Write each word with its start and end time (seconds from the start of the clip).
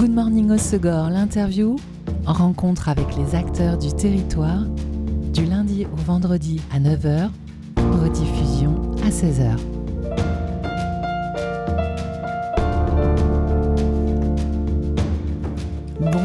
Good 0.00 0.12
Morning 0.12 0.56
Segor, 0.56 1.10
l'interview, 1.10 1.76
rencontre 2.24 2.88
avec 2.88 3.04
les 3.18 3.34
acteurs 3.34 3.76
du 3.76 3.92
territoire, 3.92 4.64
du 5.34 5.44
lundi 5.44 5.84
au 5.92 5.96
vendredi 5.96 6.58
à 6.72 6.80
9h, 6.80 7.28
rediffusion 7.76 8.80
à 9.04 9.10
16h. 9.10 9.58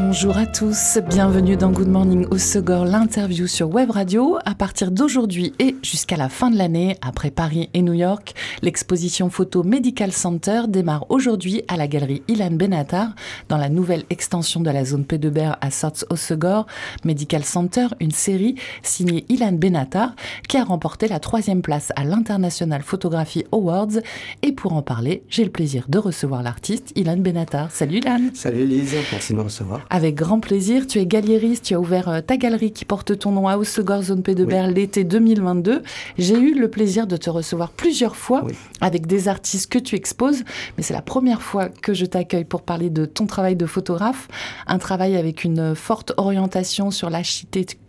Bonjour 0.08 0.38
à 0.38 0.46
tous, 0.46 1.00
bienvenue 1.08 1.56
dans 1.56 1.72
Good 1.72 1.88
Morning 1.88 2.26
au 2.30 2.38
Segor, 2.38 2.84
l'interview 2.84 3.48
sur 3.48 3.68
Web 3.68 3.90
Radio. 3.90 4.38
À 4.44 4.54
partir 4.54 4.92
d'aujourd'hui 4.92 5.52
et 5.58 5.74
jusqu'à 5.82 6.16
la 6.16 6.28
fin 6.28 6.48
de 6.48 6.56
l'année, 6.56 6.96
après 7.02 7.32
Paris 7.32 7.70
et 7.74 7.82
New 7.82 7.92
York, 7.92 8.32
l'exposition 8.62 9.30
photo 9.30 9.64
Medical 9.64 10.12
Center 10.12 10.62
démarre 10.68 11.06
aujourd'hui 11.08 11.64
à 11.66 11.76
la 11.76 11.88
galerie 11.88 12.22
Ilan 12.28 12.52
Benatar, 12.52 13.16
dans 13.48 13.56
la 13.56 13.68
nouvelle 13.68 14.04
extension 14.08 14.60
de 14.60 14.70
la 14.70 14.84
zone 14.84 15.02
P2BR 15.02 15.56
à 15.60 15.70
Sorts 15.72 16.04
au 16.08 16.14
Segor. 16.14 16.66
Medical 17.04 17.42
Center, 17.42 17.88
une 17.98 18.12
série 18.12 18.54
signée 18.84 19.26
Ilan 19.28 19.54
Benatar, 19.54 20.14
qui 20.48 20.56
a 20.56 20.62
remporté 20.62 21.08
la 21.08 21.18
troisième 21.18 21.62
place 21.62 21.92
à 21.96 22.04
l'International 22.04 22.82
Photography 22.82 23.44
Awards. 23.50 23.98
Et 24.42 24.52
pour 24.52 24.72
en 24.74 24.82
parler, 24.82 25.24
j'ai 25.28 25.42
le 25.42 25.50
plaisir 25.50 25.86
de 25.88 25.98
recevoir 25.98 26.44
l'artiste 26.44 26.92
Ilan 26.94 27.16
Benatar. 27.16 27.72
Salut 27.72 27.98
Ilan 27.98 28.20
Salut 28.34 28.60
Elise, 28.60 28.94
merci 29.10 29.32
de 29.32 29.38
me 29.38 29.42
recevoir. 29.42 29.80
Avec 29.96 30.14
grand 30.14 30.40
plaisir. 30.40 30.86
Tu 30.86 30.98
es 30.98 31.06
galériste, 31.06 31.64
tu 31.64 31.74
as 31.74 31.80
ouvert 31.80 32.10
euh, 32.10 32.20
ta 32.20 32.36
galerie 32.36 32.70
qui 32.70 32.84
porte 32.84 33.18
ton 33.18 33.32
nom 33.32 33.48
à 33.48 33.56
Osegor 33.56 34.02
Zone 34.02 34.22
P 34.22 34.34
de 34.34 34.44
Berle 34.44 34.74
l'été 34.74 35.04
2022. 35.04 35.82
J'ai 36.18 36.38
eu 36.38 36.52
le 36.52 36.68
plaisir 36.68 37.06
de 37.06 37.16
te 37.16 37.30
recevoir 37.30 37.70
plusieurs 37.70 38.14
fois 38.14 38.44
avec 38.82 39.06
des 39.06 39.26
artistes 39.26 39.72
que 39.72 39.78
tu 39.78 39.94
exposes, 39.94 40.44
mais 40.76 40.82
c'est 40.82 40.92
la 40.92 41.00
première 41.00 41.40
fois 41.40 41.70
que 41.70 41.94
je 41.94 42.04
t'accueille 42.04 42.44
pour 42.44 42.60
parler 42.60 42.90
de 42.90 43.06
ton 43.06 43.24
travail 43.24 43.56
de 43.56 43.64
photographe, 43.64 44.28
un 44.66 44.76
travail 44.76 45.16
avec 45.16 45.44
une 45.44 45.74
forte 45.74 46.12
orientation 46.18 46.90
sur 46.90 47.08
l'architecture 47.08 47.86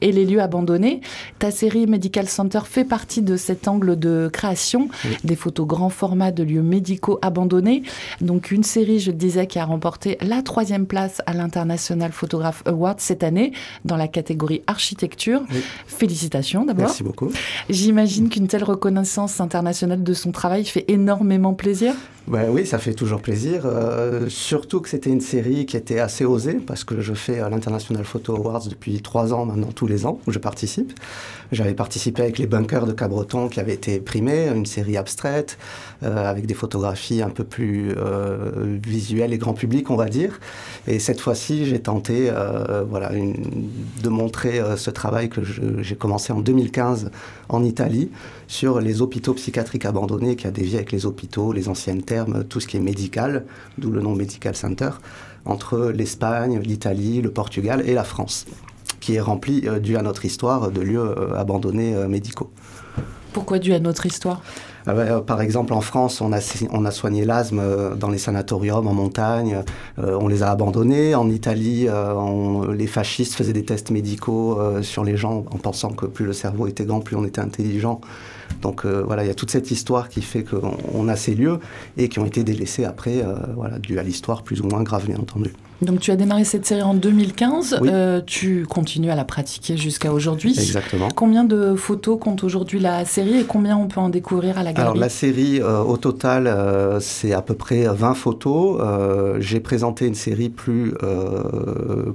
et 0.00 0.12
les 0.12 0.24
lieux 0.24 0.40
abandonnés. 0.40 1.00
Ta 1.38 1.50
série 1.50 1.86
Medical 1.86 2.28
Center 2.28 2.60
fait 2.64 2.84
partie 2.84 3.22
de 3.22 3.36
cet 3.36 3.68
angle 3.68 3.98
de 3.98 4.28
création, 4.32 4.88
des 5.24 5.36
photos 5.36 5.66
grand 5.66 5.88
format 5.88 6.32
de 6.32 6.42
lieux 6.42 6.62
médicaux 6.62 7.18
abandonnés. 7.22 7.82
Donc 8.20 8.50
une 8.50 8.64
série, 8.64 9.00
je 9.00 9.10
le 9.10 9.16
disais, 9.16 9.46
qui 9.46 9.58
a 9.58 9.64
remporté 9.64 10.18
la 10.20 10.42
troisième 10.42 10.86
place 10.86 11.19
à 11.26 11.32
l'International 11.32 12.12
Photograph 12.12 12.62
Award 12.66 13.00
cette 13.00 13.22
année 13.22 13.52
dans 13.84 13.96
la 13.96 14.08
catégorie 14.08 14.62
architecture. 14.66 15.42
Félicitations 15.86 16.64
d'abord. 16.64 16.86
Merci 16.86 17.02
beaucoup. 17.02 17.30
J'imagine 17.68 18.28
qu'une 18.28 18.48
telle 18.48 18.64
reconnaissance 18.64 19.40
internationale 19.40 20.02
de 20.02 20.14
son 20.14 20.32
travail 20.32 20.64
fait 20.64 20.84
énormément 20.88 21.54
plaisir. 21.54 21.94
Ben 22.30 22.48
oui, 22.48 22.64
ça 22.64 22.78
fait 22.78 22.94
toujours 22.94 23.20
plaisir. 23.20 23.62
Euh, 23.64 24.28
surtout 24.28 24.80
que 24.80 24.88
c'était 24.88 25.10
une 25.10 25.20
série 25.20 25.66
qui 25.66 25.76
était 25.76 25.98
assez 25.98 26.24
osée 26.24 26.60
parce 26.64 26.84
que 26.84 27.00
je 27.00 27.12
fais 27.12 27.38
l'International 27.50 28.04
Photo 28.04 28.36
Awards 28.36 28.68
depuis 28.68 29.02
trois 29.02 29.34
ans 29.34 29.46
maintenant, 29.46 29.72
tous 29.74 29.88
les 29.88 30.06
ans, 30.06 30.20
où 30.28 30.30
je 30.30 30.38
participe. 30.38 30.92
J'avais 31.50 31.74
participé 31.74 32.22
avec 32.22 32.38
les 32.38 32.46
bunkers 32.46 32.86
de 32.86 32.92
Cabreton 32.92 33.48
qui 33.48 33.58
avaient 33.58 33.74
été 33.74 33.98
primés, 33.98 34.46
une 34.46 34.64
série 34.64 34.96
abstraite 34.96 35.58
euh, 36.04 36.30
avec 36.30 36.46
des 36.46 36.54
photographies 36.54 37.20
un 37.20 37.30
peu 37.30 37.42
plus 37.42 37.94
euh, 37.96 38.78
visuelles 38.80 39.32
et 39.32 39.38
grand 39.38 39.54
public, 39.54 39.90
on 39.90 39.96
va 39.96 40.08
dire. 40.08 40.38
Et 40.86 41.00
cette 41.00 41.20
fois-ci, 41.20 41.66
j'ai 41.66 41.80
tenté 41.80 42.30
voilà, 42.88 43.10
de 43.10 44.08
montrer 44.08 44.62
ce 44.76 44.90
travail 44.90 45.30
que 45.30 45.40
j'ai 45.42 45.96
commencé 45.96 46.32
en 46.32 46.40
2015 46.40 47.10
en 47.48 47.64
Italie 47.64 48.10
sur 48.50 48.80
les 48.80 49.00
hôpitaux 49.00 49.34
psychiatriques 49.34 49.84
abandonnés 49.84 50.34
qui 50.34 50.48
a 50.48 50.50
dévié 50.50 50.78
avec 50.78 50.90
les 50.90 51.06
hôpitaux, 51.06 51.52
les 51.52 51.68
anciennes 51.68 52.02
termes, 52.02 52.42
tout 52.42 52.58
ce 52.58 52.66
qui 52.66 52.76
est 52.76 52.80
médical, 52.80 53.44
d'où 53.78 53.92
le 53.92 54.00
nom 54.00 54.16
Medical 54.16 54.56
Center, 54.56 54.90
entre 55.44 55.92
l'Espagne, 55.94 56.58
l'Italie, 56.58 57.22
le 57.22 57.30
Portugal 57.30 57.80
et 57.86 57.94
la 57.94 58.02
France, 58.02 58.46
qui 58.98 59.14
est 59.14 59.20
rempli, 59.20 59.68
euh, 59.68 59.78
dû 59.78 59.96
à 59.96 60.02
notre 60.02 60.24
histoire, 60.24 60.72
de 60.72 60.80
lieux 60.80 60.98
euh, 60.98 61.38
abandonnés 61.38 61.94
euh, 61.94 62.08
médicaux. 62.08 62.50
Pourquoi 63.32 63.60
dû 63.60 63.72
à 63.72 63.78
notre 63.78 64.04
histoire? 64.04 64.42
Ah 64.84 64.94
bah, 64.94 65.20
par 65.24 65.40
exemple, 65.42 65.72
en 65.72 65.80
France, 65.80 66.20
on 66.20 66.32
a, 66.32 66.40
on 66.72 66.84
a 66.84 66.90
soigné 66.90 67.24
l'asthme 67.24 67.62
dans 67.96 68.10
les 68.10 68.18
sanatoriums 68.18 68.88
en 68.88 68.94
montagne, 68.94 69.62
on 69.98 70.26
les 70.26 70.42
a 70.42 70.50
abandonnés. 70.50 71.14
En 71.14 71.30
Italie, 71.30 71.86
les 72.72 72.86
fascistes 72.88 73.34
faisaient 73.34 73.52
des 73.52 73.64
tests 73.64 73.90
médicaux 73.90 74.58
sur 74.80 75.04
les 75.04 75.18
gens 75.18 75.44
en 75.52 75.58
pensant 75.58 75.90
que 75.90 76.06
plus 76.06 76.24
le 76.24 76.32
cerveau 76.32 76.66
était 76.66 76.86
grand, 76.86 77.00
plus 77.00 77.14
on 77.14 77.26
était 77.26 77.42
intelligent. 77.42 78.00
Donc 78.62 78.84
euh, 78.84 79.02
voilà, 79.06 79.24
il 79.24 79.26
y 79.26 79.30
a 79.30 79.34
toute 79.34 79.50
cette 79.50 79.70
histoire 79.70 80.08
qui 80.08 80.22
fait 80.22 80.44
qu'on 80.44 81.08
a 81.08 81.16
ces 81.16 81.34
lieux 81.34 81.58
et 81.96 82.08
qui 82.08 82.18
ont 82.18 82.26
été 82.26 82.44
délaissés 82.44 82.84
après, 82.84 83.22
euh, 83.22 83.34
voilà, 83.56 83.78
dû 83.78 83.98
à 83.98 84.02
l'histoire 84.02 84.42
plus 84.42 84.60
ou 84.60 84.66
moins 84.66 84.82
grave, 84.82 85.06
bien 85.06 85.18
entendu. 85.18 85.52
Donc 85.82 86.00
tu 86.00 86.10
as 86.10 86.16
démarré 86.16 86.44
cette 86.44 86.66
série 86.66 86.82
en 86.82 86.92
2015, 86.92 87.80
euh, 87.82 88.20
tu 88.26 88.66
continues 88.68 89.10
à 89.10 89.14
la 89.14 89.24
pratiquer 89.24 89.78
jusqu'à 89.78 90.12
aujourd'hui. 90.12 90.50
Exactement. 90.50 91.08
Combien 91.14 91.42
de 91.42 91.74
photos 91.74 92.18
compte 92.20 92.44
aujourd'hui 92.44 92.80
la 92.80 93.06
série 93.06 93.38
et 93.38 93.44
combien 93.44 93.78
on 93.78 93.88
peut 93.88 94.00
en 94.00 94.10
découvrir 94.10 94.58
à 94.58 94.62
la 94.62 94.74
galerie? 94.74 94.82
Alors 94.82 94.96
la 94.96 95.08
série, 95.08 95.62
au 95.62 95.96
total, 95.96 96.54
c'est 97.00 97.32
à 97.32 97.40
peu 97.40 97.54
près 97.54 97.86
20 97.86 98.12
photos. 98.12 98.78
J'ai 99.38 99.60
présenté 99.60 100.06
une 100.06 100.14
série 100.14 100.50
plus, 100.50 100.92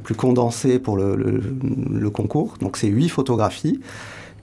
plus 0.03 0.15
condensée 0.15 0.77
pour 0.77 0.95
le, 0.95 1.15
le 1.15 2.09
concours, 2.11 2.57
donc 2.61 2.77
c'est 2.77 2.87
8 2.87 3.09
photographies 3.09 3.79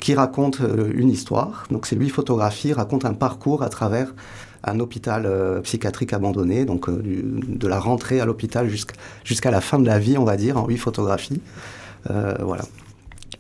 qui 0.03 0.15
raconte 0.15 0.61
euh, 0.61 0.91
une 0.95 1.11
histoire. 1.11 1.65
Donc 1.71 1.87
c'est 1.87 1.95
lui 1.95 2.09
photographie, 2.09 2.73
raconte 2.73 3.05
un 3.05 3.15
parcours 3.15 3.63
à 3.63 3.69
travers 3.69 4.13
un 4.65 4.81
hôpital 4.81 5.27
euh, 5.27 5.61
psychiatrique 5.61 6.13
abandonné, 6.13 6.65
donc 6.65 6.89
euh, 6.89 7.01
de 7.05 7.69
la 7.69 7.79
rentrée 7.79 8.21
à 8.21 8.25
l'hôpital 8.25 8.69
jusqu'à 9.25 9.51
la 9.53 9.61
fin 9.61 9.79
de 9.79 9.87
la 9.87 10.01
vie, 10.01 10.19
on 10.19 10.25
va 10.25 10.37
dire, 10.37 10.59
en 10.59 10.67
huit 10.67 10.77
photographies. 10.77 11.41
voilà. 12.09 12.65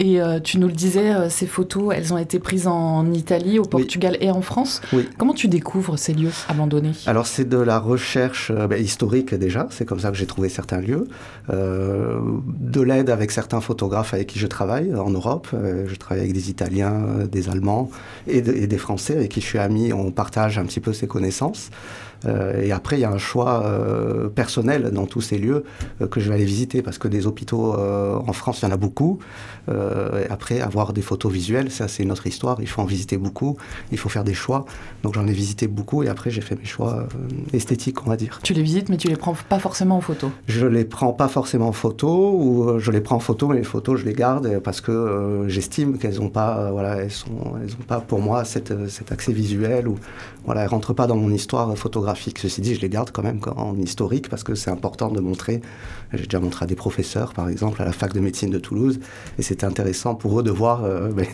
Et 0.03 0.21
euh, 0.21 0.41
tu 0.41 0.59
nous 0.59 0.67
le 0.67 0.73
disais, 0.73 1.15
euh, 1.15 1.31
ces 1.31 1.47
photos, 1.47 1.95
elles 1.97 2.13
ont 2.13 2.19
été 2.19 2.41
prises 2.41 2.67
en 2.67 3.13
Italie, 3.13 3.61
au 3.61 3.65
Portugal 3.65 4.17
et 4.21 4.33
en 4.33 4.43
France. 4.43 4.81
Oui. 4.93 5.09
Comment 5.17 5.33
tu 5.33 5.47
découvres 5.47 5.97
ces 5.97 6.13
lieux 6.13 6.33
abandonnés? 6.49 6.91
Alors 7.07 7.29
c'est 7.29 7.49
de 7.49 7.57
la 7.57 7.79
recherche 7.79 8.51
euh, 8.51 8.67
ben, 8.67 8.83
historique 8.83 9.33
déjà, 9.33 9.69
c'est 9.71 9.85
comme 9.85 10.01
ça 10.01 10.11
que 10.11 10.17
j'ai 10.17 10.27
trouvé 10.27 10.49
certains 10.49 10.81
lieux. 10.81 11.07
de 11.49 12.81
l'aide 12.81 13.11
avec 13.11 13.31
certains 13.31 13.61
photographes 13.61 14.13
avec 14.13 14.27
qui 14.27 14.41
je 14.41 14.49
travaille 14.49 14.93
en 14.93 15.11
Europe. 15.11 15.49
je 15.53 15.95
travaille 15.95 16.25
avec 16.25 16.33
des 16.33 16.51
Italiens, 16.51 17.01
des 17.31 17.49
Allemands 17.49 17.89
et, 18.27 18.39
et, 18.39 18.67
des 18.67 18.79
Français 18.79 19.15
avec 19.15 19.31
qui 19.31 19.41
je 19.41 19.47
suis 19.47 19.59
ami. 19.59 19.93
On 19.93 20.11
partage 20.11 20.59
un 20.59 20.65
petit 20.65 20.81
peu 20.81 20.93
ces 20.93 21.07
connaissances. 21.07 21.71
Euh, 22.27 22.63
et 22.63 22.73
après, 22.73 22.99
il 22.99 23.01
y 23.01 23.05
a 23.05 23.11
un 23.11 23.19
choix 23.19 23.65
euh, 23.65 24.29
personnel 24.29 24.91
dans 24.93 25.07
tous 25.07 25.21
ces 25.21 25.39
lieux 25.39 25.65
euh, 26.01 26.07
que 26.07 26.21
je 26.21 26.29
vais 26.29 26.37
aller 26.37 26.45
visiter 26.45 26.83
parce 26.83 26.99
que 26.99 27.09
des 27.09 27.27
hôpitaux 27.27 27.73
en 27.73 28.33
France, 28.33 28.61
il 28.63 28.65
y 28.67 28.69
en 28.69 28.73
a 28.73 28.77
beaucoup. 28.77 29.19
après, 30.31 30.61
avoir 30.61 30.93
des 30.93 31.03
photos 31.03 31.33
visuelles, 31.33 31.71
ça 31.71 31.89
c'est 31.89 32.05
notre 32.05 32.27
histoire. 32.27 32.59
Il 32.61 32.69
faut 32.69 32.83
en 32.83 32.87
visiter 32.87 33.17
beaucoup. 33.17 33.57
Il 33.91 33.99
faut 33.99 34.09
faire 34.09 34.25
des 34.25 34.35
choix. 34.35 34.65
Donc 35.03 35.15
j'en 35.15 35.27
ai 35.27 35.33
visité 35.33 35.67
beaucoup 35.69 36.03
et 36.03 36.09
après 36.09 36.31
j'ai 36.31 36.41
fait 36.41 36.57
mes 36.57 36.65
choix 36.65 37.07
esthétiques, 37.53 38.05
on 38.07 38.11
va 38.11 38.17
dire. 38.17 38.41
Tu 38.43 38.53
les 38.53 38.63
visites, 38.63 38.89
mais 38.89 38.97
tu 38.97 39.09
les 39.09 39.17
prends 39.17 39.35
pas 39.49 39.59
forcément 39.59 39.97
en 39.97 40.01
photo. 40.01 40.31
Je 40.47 40.67
les 40.67 40.85
prends 40.85 41.13
pas 41.13 41.29
forcément 41.29 41.69
en 41.69 41.73
photo 41.73 42.35
ou 42.39 42.79
je 42.79 42.91
les 42.91 43.01
prends 43.01 43.17
en 43.17 43.21
photo, 43.21 43.49
mais 43.49 43.57
les 43.57 43.65
photos 43.65 44.01
je 44.01 44.05
les 44.05 44.15
garde 44.15 44.61
parce 44.61 44.81
que 44.81 45.45
j'estime 45.49 45.99
qu'elles 45.99 46.21
ont 46.21 46.31
pas, 46.31 46.71
voilà, 46.71 46.97
elles 46.97 47.11
sont, 47.11 47.55
elles 47.63 47.73
ont 47.73 47.87
pas 47.87 48.01
pour 48.01 48.21
moi 48.21 48.45
cet 48.45 48.73
accès 49.11 49.33
visuel 49.33 49.89
ou 49.89 49.97
voilà, 50.45 50.63
elles 50.63 50.69
rentrent 50.69 50.95
pas 50.95 51.07
dans 51.07 51.17
mon 51.17 51.31
histoire 51.31 51.77
photographique 51.77 52.12
Ceci 52.15 52.61
dit, 52.61 52.75
je 52.75 52.81
les 52.81 52.89
garde 52.89 53.11
quand 53.11 53.23
même 53.23 53.41
en 53.57 53.77
historique 53.77 54.29
parce 54.29 54.45
que 54.45 54.55
c'est 54.55 54.71
important 54.71 55.11
de 55.11 55.21
montrer. 55.21 55.61
J'ai 56.13 56.25
déjà 56.25 56.41
montré 56.41 56.65
à 56.65 56.67
des 56.67 56.75
professeurs, 56.75 57.33
par 57.33 57.49
exemple, 57.49 57.81
à 57.81 57.85
la 57.85 57.93
fac 57.93 58.13
de 58.13 58.21
médecine 58.21 58.51
de 58.51 58.59
Toulouse, 58.59 59.01
et 59.39 59.43
c'était 59.43 59.65
intéressant 59.65 60.15
pour 60.15 60.41
eux 60.41 60.43
de 60.43 60.51
voir 60.51 60.85
euh, 60.85 61.09
ben, 61.17 61.27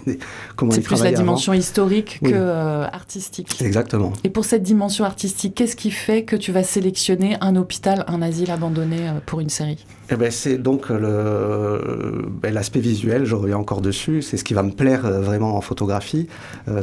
comment 0.57 0.73
ils 0.73 0.77
C'est 0.77 0.83
plus 0.83 1.03
la 1.03 1.13
dimension 1.13 1.53
historique 1.53 2.21
que 2.23 2.31
euh, 2.33 2.87
artistique. 2.87 3.61
Exactement. 3.61 4.13
Et 4.25 4.31
pour 4.31 4.45
cette 4.45 4.63
dimension 4.63 5.05
artistique, 5.05 5.55
qu'est-ce 5.55 5.77
qui 5.77 5.91
fait 5.91 6.25
que 6.25 6.37
tu 6.37 6.53
vas 6.53 6.63
sélectionner 6.63 7.37
un 7.41 7.57
hôpital, 7.57 8.05
un 8.07 8.23
asile 8.23 8.51
abandonné 8.51 9.09
euh, 9.09 9.13
pour 9.25 9.41
une 9.41 9.51
série? 9.51 9.85
Eh 10.11 10.17
ben, 10.17 10.31
c'est 10.31 10.57
donc 10.57 10.91
ben, 10.91 12.55
l'aspect 12.55 12.81
visuel, 12.81 13.27
je 13.27 13.35
reviens 13.35 13.59
encore 13.59 13.83
dessus, 13.83 14.23
c'est 14.23 14.39
ce 14.39 14.45
qui 14.45 14.55
va 14.55 14.63
me 14.63 14.71
plaire 14.71 15.03
vraiment 15.03 15.55
en 15.55 15.61
photographie. 15.61 16.29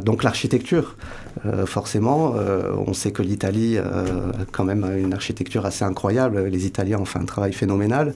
donc 0.04 0.22
l'architecture, 0.22 0.96
forcément, 1.64 2.34
on 2.86 2.92
sait 2.92 3.10
que 3.10 3.22
l'Italie 3.22 3.78
quand 4.52 4.64
même 4.64 4.84
une 4.98 5.14
architecture 5.14 5.66
assez 5.66 5.84
incroyable, 5.84 6.44
les 6.44 6.66
Italiens 6.66 6.98
ont 6.98 7.04
fait 7.04 7.18
un 7.18 7.24
travail 7.24 7.52
phénoménal. 7.52 8.14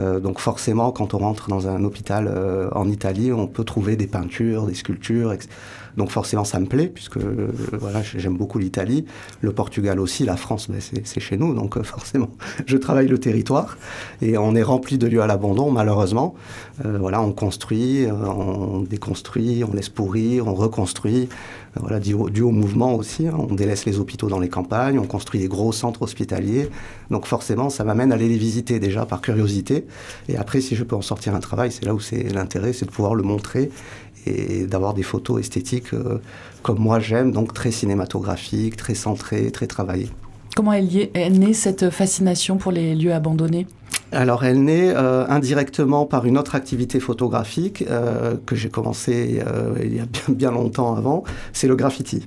Euh, 0.00 0.20
donc 0.20 0.40
forcément, 0.40 0.90
quand 0.92 1.14
on 1.14 1.18
rentre 1.18 1.48
dans 1.48 1.68
un 1.68 1.84
hôpital 1.84 2.28
euh, 2.28 2.68
en 2.72 2.88
Italie, 2.88 3.32
on 3.32 3.46
peut 3.46 3.64
trouver 3.64 3.96
des 3.96 4.06
peintures, 4.06 4.66
des 4.66 4.74
sculptures. 4.74 5.34
Donc 5.96 6.10
forcément, 6.10 6.42
ça 6.42 6.58
me 6.58 6.66
plaît, 6.66 6.88
puisque 6.88 7.18
euh, 7.18 7.52
voilà, 7.78 8.02
j'aime 8.02 8.36
beaucoup 8.36 8.58
l'Italie. 8.58 9.04
Le 9.40 9.52
Portugal 9.52 10.00
aussi, 10.00 10.24
la 10.24 10.36
France, 10.36 10.68
ben, 10.68 10.80
c'est 10.80 11.20
chez 11.20 11.36
nous. 11.36 11.54
Donc 11.54 11.80
forcément, 11.82 12.30
je 12.66 12.76
travaille 12.76 13.06
le 13.06 13.18
territoire. 13.18 13.76
Et 14.20 14.36
on 14.36 14.56
est 14.56 14.62
rempli 14.62 14.98
de 14.98 15.06
lieux 15.06 15.22
à 15.22 15.26
l'abandon, 15.26 15.70
malheureusement. 15.70 16.34
voilà, 16.82 17.20
on 17.20 17.32
construit, 17.32 18.06
on 18.10 18.80
déconstruit, 18.80 19.62
on 19.62 19.72
laisse 19.72 19.88
pourrir, 19.88 20.48
on 20.48 20.54
reconstruit. 20.54 21.28
Voilà, 21.80 22.00
dû 22.00 22.14
au, 22.14 22.50
mouvement 22.50 22.94
aussi. 22.94 23.26
Hein. 23.26 23.34
On 23.38 23.54
délaisse 23.54 23.84
les 23.84 23.98
hôpitaux 23.98 24.28
dans 24.28 24.38
les 24.38 24.48
campagnes, 24.48 24.98
on 24.98 25.06
construit 25.06 25.40
des 25.40 25.48
gros 25.48 25.72
centres 25.72 26.02
hospitaliers. 26.02 26.68
Donc 27.10 27.26
forcément, 27.26 27.70
ça 27.70 27.84
m'amène 27.84 28.12
à 28.12 28.14
aller 28.14 28.28
les 28.28 28.38
visiter 28.38 28.78
déjà 28.78 29.06
par 29.06 29.20
curiosité. 29.20 29.84
Et 30.28 30.36
après, 30.36 30.60
si 30.60 30.76
je 30.76 30.84
peux 30.84 30.96
en 30.96 31.02
sortir 31.02 31.34
un 31.34 31.40
travail, 31.40 31.72
c'est 31.72 31.84
là 31.84 31.94
où 31.94 32.00
c'est 32.00 32.22
l'intérêt, 32.32 32.72
c'est 32.72 32.86
de 32.86 32.90
pouvoir 32.90 33.14
le 33.14 33.22
montrer 33.22 33.70
et 34.26 34.64
d'avoir 34.66 34.94
des 34.94 35.02
photos 35.02 35.40
esthétiques 35.40 35.90
comme 36.62 36.78
moi 36.78 36.98
j'aime, 36.98 37.30
donc 37.30 37.52
très 37.52 37.70
cinématographiques, 37.70 38.76
très 38.76 38.94
centrées, 38.94 39.50
très 39.50 39.66
travaillées. 39.66 40.08
Comment 40.56 40.72
est, 40.72 41.10
est 41.14 41.30
née 41.30 41.52
cette 41.52 41.90
fascination 41.90 42.56
pour 42.56 42.72
les 42.72 42.94
lieux 42.94 43.12
abandonnés? 43.12 43.66
Alors 44.14 44.44
elle 44.44 44.62
naît 44.62 44.92
euh, 44.94 45.26
indirectement 45.28 46.06
par 46.06 46.26
une 46.26 46.38
autre 46.38 46.54
activité 46.54 47.00
photographique 47.00 47.84
euh, 47.88 48.34
que 48.46 48.56
j'ai 48.56 48.70
commencé 48.70 49.42
euh, 49.46 49.74
il 49.82 49.94
y 49.96 50.00
a 50.00 50.06
bien, 50.28 50.50
longtemps 50.50 50.94
avant, 50.94 51.24
c'est 51.52 51.66
le 51.66 51.76
graffiti. 51.76 52.26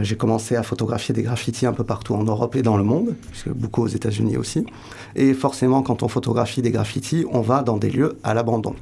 j'ai 0.00 0.16
commencé 0.16 0.56
à 0.56 0.62
photographier 0.62 1.14
des 1.14 1.22
graffitis 1.22 1.66
un 1.66 1.72
peu 1.72 1.84
partout 1.84 2.14
en 2.14 2.24
Europe 2.24 2.56
et 2.56 2.62
dans 2.62 2.76
le 2.76 2.84
monde, 2.84 3.14
beaucoup 3.54 3.82
aux 3.82 3.88
États-Unis 3.88 4.36
aussi. 4.36 4.66
Et 5.14 5.32
forcément, 5.32 5.82
quand 5.82 6.02
on 6.02 6.08
photographie 6.08 6.60
des 6.60 6.72
graffitis, 6.72 7.24
on 7.30 7.40
va 7.40 7.62
dans 7.62 7.76
des 7.76 7.90
lieux 7.90 8.18
à 8.24 8.34
l'abandon. 8.34 8.74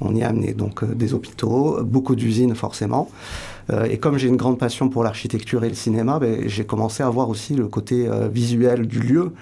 On 0.00 0.14
y 0.14 0.22
a 0.22 0.28
amené 0.28 0.52
donc 0.54 0.84
des 0.84 1.14
hôpitaux, 1.14 1.78
beaucoup 1.84 2.16
d'usines 2.16 2.54
forcément. 2.54 3.08
Euh, 3.72 3.84
et 3.84 3.98
comme 3.98 4.18
j'ai 4.18 4.28
une 4.28 4.36
grande 4.36 4.58
passion 4.58 4.88
pour 4.88 5.04
l'architecture 5.04 5.64
et 5.64 5.68
le 5.68 5.74
cinéma, 5.74 6.18
ben, 6.18 6.48
j'ai 6.48 6.64
commencé 6.64 7.02
à 7.02 7.10
voir 7.10 7.28
aussi 7.28 7.54
le 7.54 7.68
côté 7.68 8.08
euh, 8.08 8.28
visuel 8.28 8.86
du 8.86 9.00
lieu, 9.00 9.32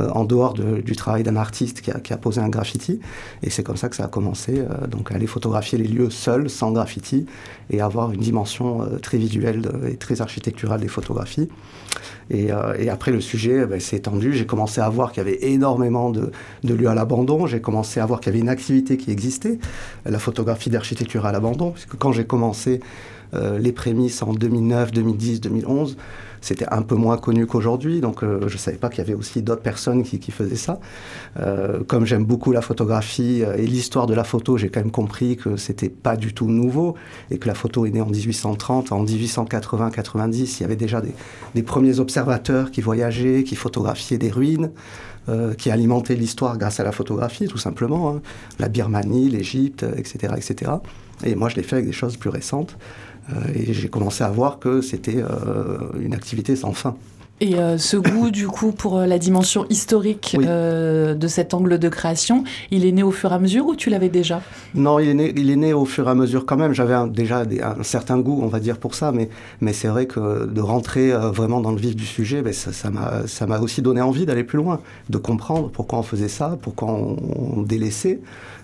euh, 0.00 0.08
en 0.10 0.24
dehors 0.24 0.54
du 0.54 0.96
travail 0.96 1.22
d'un 1.22 1.36
artiste 1.36 1.80
qui 1.80 1.90
a, 1.90 2.16
posé 2.16 2.40
un 2.40 2.48
graffiti. 2.48 3.00
Et 3.42 3.50
c'est 3.50 3.62
comme 3.62 3.76
ça 3.76 3.88
que 3.88 3.96
ça 3.96 4.04
a 4.04 4.08
commencé, 4.08 4.64
donc 4.88 5.12
à 5.12 5.16
aller 5.16 5.26
photographier 5.26 5.78
les 5.78 5.88
lieux 5.88 6.10
seuls, 6.10 6.48
sans 6.48 6.72
graffiti, 6.72 7.26
et 7.70 7.80
avoir 7.80 8.12
une 8.12 8.20
dimension 8.20 8.88
très 9.02 9.18
visuelle 9.18 9.62
et 9.90 9.96
très 9.96 10.20
architecturale 10.20 10.80
des 10.80 10.88
photographies. 10.88 11.48
Et, 12.30 12.50
après, 12.50 13.10
le 13.10 13.20
sujet 13.20 13.66
ben, 13.66 13.80
s'est 13.80 13.96
étendu. 13.96 14.32
J'ai 14.32 14.46
commencé 14.46 14.80
à 14.80 14.88
voir 14.88 15.12
qu'il 15.12 15.22
y 15.22 15.26
avait 15.26 15.44
énormément 15.44 16.10
de, 16.10 16.30
de 16.64 16.74
lieux 16.74 16.88
à 16.88 16.94
l'abandon. 16.94 17.46
J'ai 17.46 17.60
commencé 17.60 18.00
à 18.00 18.06
voir 18.06 18.20
qu'il 18.20 18.32
y 18.32 18.34
avait 18.34 18.40
une 18.40 18.48
activité 18.48 18.96
qui 18.96 19.10
existait, 19.10 19.58
la 20.06 20.18
photographie 20.18 20.70
d'architecture 20.70 21.26
à 21.26 21.32
l'abandon. 21.32 21.72
Puisque 21.72 21.96
quand 21.96 22.12
j'ai 22.12 22.24
commencé 22.24 22.80
euh, 23.34 23.58
les 23.58 23.72
prémices 23.72 24.22
en 24.22 24.34
2009, 24.34 24.92
2010, 24.92 25.40
2011, 25.40 25.96
c'était 26.42 26.66
un 26.70 26.82
peu 26.82 26.96
moins 26.96 27.16
connu 27.16 27.46
qu'aujourd'hui, 27.46 28.00
donc 28.00 28.22
euh, 28.22 28.40
je 28.48 28.54
ne 28.54 28.58
savais 28.58 28.76
pas 28.76 28.90
qu'il 28.90 28.98
y 28.98 29.00
avait 29.00 29.14
aussi 29.14 29.42
d'autres 29.42 29.62
personnes 29.62 30.02
qui, 30.02 30.30
faisaient 30.30 30.56
ça. 30.56 30.80
Euh, 31.38 31.82
comme 31.86 32.04
j'aime 32.04 32.24
beaucoup 32.24 32.52
la 32.52 32.60
photographie 32.60 33.42
et 33.56 33.66
l'histoire 33.66 34.06
de 34.06 34.14
la 34.14 34.24
photo, 34.24 34.58
j'ai 34.58 34.68
quand 34.68 34.80
même 34.80 34.90
compris 34.90 35.36
que 35.36 35.56
c'était 35.56 35.88
pas 35.88 36.16
du 36.16 36.34
tout 36.34 36.48
nouveau 36.48 36.94
et 37.30 37.38
que 37.38 37.48
la 37.48 37.54
photo 37.54 37.86
est 37.86 37.90
née 37.90 38.00
en 38.00 38.06
1830, 38.06 38.92
en 38.92 39.04
1880-90, 39.04 40.56
il 40.58 40.60
y 40.60 40.64
avait 40.64 40.76
déjà 40.76 41.00
des, 41.54 41.62
premiers 41.62 42.00
observateurs 42.00 42.70
qui 42.70 42.82
voyageaient, 42.82 43.44
qui 43.44 43.56
photographiaient 43.56 44.18
des 44.18 44.30
ruines. 44.30 44.70
qui 45.56 45.70
alimentaient 45.70 46.16
l'histoire 46.16 46.58
grâce 46.58 46.80
à 46.80 46.84
la 46.84 46.90
photographie, 46.90 47.46
tout 47.46 47.56
simplement. 47.56 48.10
Hein. 48.10 48.22
La 48.58 48.68
Birmanie, 48.68 49.30
l'Égypte, 49.30 49.86
etc., 49.96 50.34
etc. 50.36 50.72
Et 51.24 51.34
moi, 51.36 51.48
je 51.48 51.56
l'ai 51.56 51.62
fait 51.62 51.76
avec 51.76 51.86
des 51.86 51.92
choses 51.92 52.16
plus 52.16 52.30
récentes. 52.30 52.76
Euh, 53.30 53.34
et 53.54 53.72
j'ai 53.72 53.88
commencé 53.88 54.24
à 54.24 54.28
voir 54.28 54.58
que 54.58 54.80
c'était 54.80 55.18
euh, 55.18 55.78
une 56.00 56.14
activité 56.14 56.56
sans 56.56 56.72
fin. 56.72 56.96
Et 57.42 57.56
euh, 57.56 57.76
ce 57.76 57.96
goût, 57.96 58.30
du 58.30 58.46
coup, 58.46 58.70
pour 58.70 59.00
la 59.00 59.18
dimension 59.18 59.66
historique 59.68 60.36
de 60.38 61.26
cet 61.26 61.54
angle 61.54 61.76
de 61.80 61.88
création, 61.88 62.44
il 62.70 62.86
est 62.86 62.92
né 62.92 63.02
au 63.02 63.10
fur 63.10 63.32
et 63.32 63.34
à 63.34 63.40
mesure 63.40 63.66
ou 63.66 63.74
tu 63.74 63.90
l'avais 63.90 64.10
déjà? 64.10 64.42
Non, 64.76 65.00
il 65.00 65.08
est, 65.08 65.14
né, 65.14 65.32
il 65.36 65.50
est 65.50 65.56
né 65.56 65.72
au 65.72 65.84
fur 65.84 66.06
et 66.06 66.10
à 66.12 66.14
mesure 66.14 66.46
quand 66.46 66.56
même. 66.56 66.72
J'avais 66.72 66.94
déjà 67.10 67.42
un 67.42 67.82
certain 67.82 68.20
goût, 68.20 68.38
on 68.44 68.46
va 68.46 68.60
dire, 68.60 68.78
pour 68.78 68.94
ça, 68.94 69.10
mais, 69.10 69.28
mais 69.60 69.72
c'est 69.72 69.88
vrai 69.88 70.06
que 70.06 70.46
de 70.46 70.60
rentrer 70.60 71.10
vraiment 71.10 71.60
dans 71.60 71.72
le 71.72 71.78
vif 71.78 71.96
du 71.96 72.06
sujet, 72.06 72.42
ben, 72.42 72.52
ça 72.52 73.46
m'a 73.46 73.58
aussi 73.58 73.82
donné 73.82 74.00
envie 74.00 74.24
d'aller 74.24 74.44
plus 74.44 74.58
loin, 74.58 74.78
de 75.10 75.18
comprendre 75.18 75.68
pourquoi 75.68 75.98
on 75.98 76.04
faisait 76.04 76.28
ça, 76.28 76.56
pourquoi 76.62 76.92
on, 76.92 77.16
on 77.56 77.62
délaissait. 77.62 78.20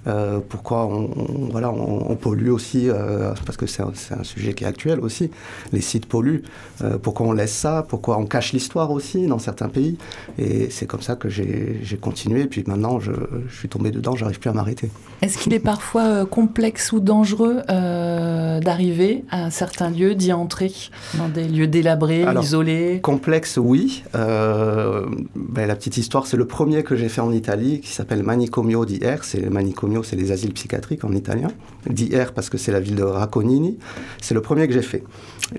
Euh, 0.09 0.41
pourquoi 0.47 0.87
on, 0.87 1.49
voilà, 1.51 1.71
on, 1.71 2.17
pollue 2.17 2.51
aussi, 2.51 2.89
euh, 2.89 3.33
parce 3.45 3.57
que 3.57 3.67
c'est 3.67 3.83
un, 3.83 4.23
sujet 4.23 4.55
qui 4.55 4.65
est 4.65 4.67
actuel 4.67 5.01
aussi, 5.01 5.31
les 5.73 5.81
sites 5.81 6.07
polluent, 6.07 6.43
euh, 6.83 6.99
pourquoi 6.99 7.27
on 7.27 7.33
laisse 7.33 7.53
ça, 7.53 7.85
pourquoi 7.87 8.17
on 8.19 8.25
cache 8.25 8.53
l'histoire 8.53 8.68
aussi 8.77 9.27
dans 9.27 9.39
certains 9.39 9.69
pays. 9.69 9.97
Et 10.39 10.71
c'est 10.71 10.87
comme 10.87 11.03
ça 11.03 11.17
que 11.17 11.29
j'ai 11.29 11.99
continué, 12.01 12.43
et 12.43 12.47
puis 12.47 12.65
maintenant 12.67 13.01
je, 13.01 13.13
suis 13.51 13.69
tombé 13.69 13.91
dedans, 13.91 14.15
j'arrive 14.17 14.39
plus 14.39 14.51
à 14.51 14.53
m'arrêter. 14.53 14.91
Est-ce 15.23 15.39
qu'il 15.39 15.53
est 15.53 15.61
parfois 15.61 16.27
complexe 16.27 16.93
ou 16.93 17.01
dangereux 17.01 17.63
d'arriver 17.69 19.25
à 19.31 19.45
un 19.45 19.51
certain 19.51 19.91
lieu, 19.91 20.15
d'y 20.15 20.33
entrer, 20.33 20.73
dans 21.17 21.29
des 21.29 21.49
lieux 21.49 21.67
délabrés, 21.67 22.25
isolés? 22.41 23.01
Complexe, 23.03 23.59
oui. 23.61 24.05
Ben, 24.15 25.67
la 25.67 25.77
petite 25.77 25.97
histoire, 25.97 26.27
c'est 26.27 26.37
le 26.37 26.47
premier 26.47 26.83
que 26.83 26.97
j'ai 26.97 27.09
fait 27.09 27.21
en 27.21 27.33
Italie, 27.33 27.81
qui 27.81 27.93
s'appelle 27.93 28.23
Manicomio 28.23 28.85
di 28.85 28.99
Er, 29.03 29.17
c'est 29.23 29.49
manicomio 29.51 30.03
c'est 30.03 30.17
les 30.17 30.33
asiles 30.33 30.53
psychiatriques 30.53 31.05
en 31.05 31.13
italien. 31.13 31.49
D'IR 31.89 32.33
parce 32.33 32.51
que 32.51 32.59
c'est 32.59 32.73
la 32.73 32.81
ville 32.81 32.97
de 32.97 33.03
Racconini. 33.03 33.79
C'est 34.21 34.35
le 34.35 34.43
premier 34.43 34.67
que 34.67 34.75
j'ai 34.75 34.83
fait. 34.83 35.05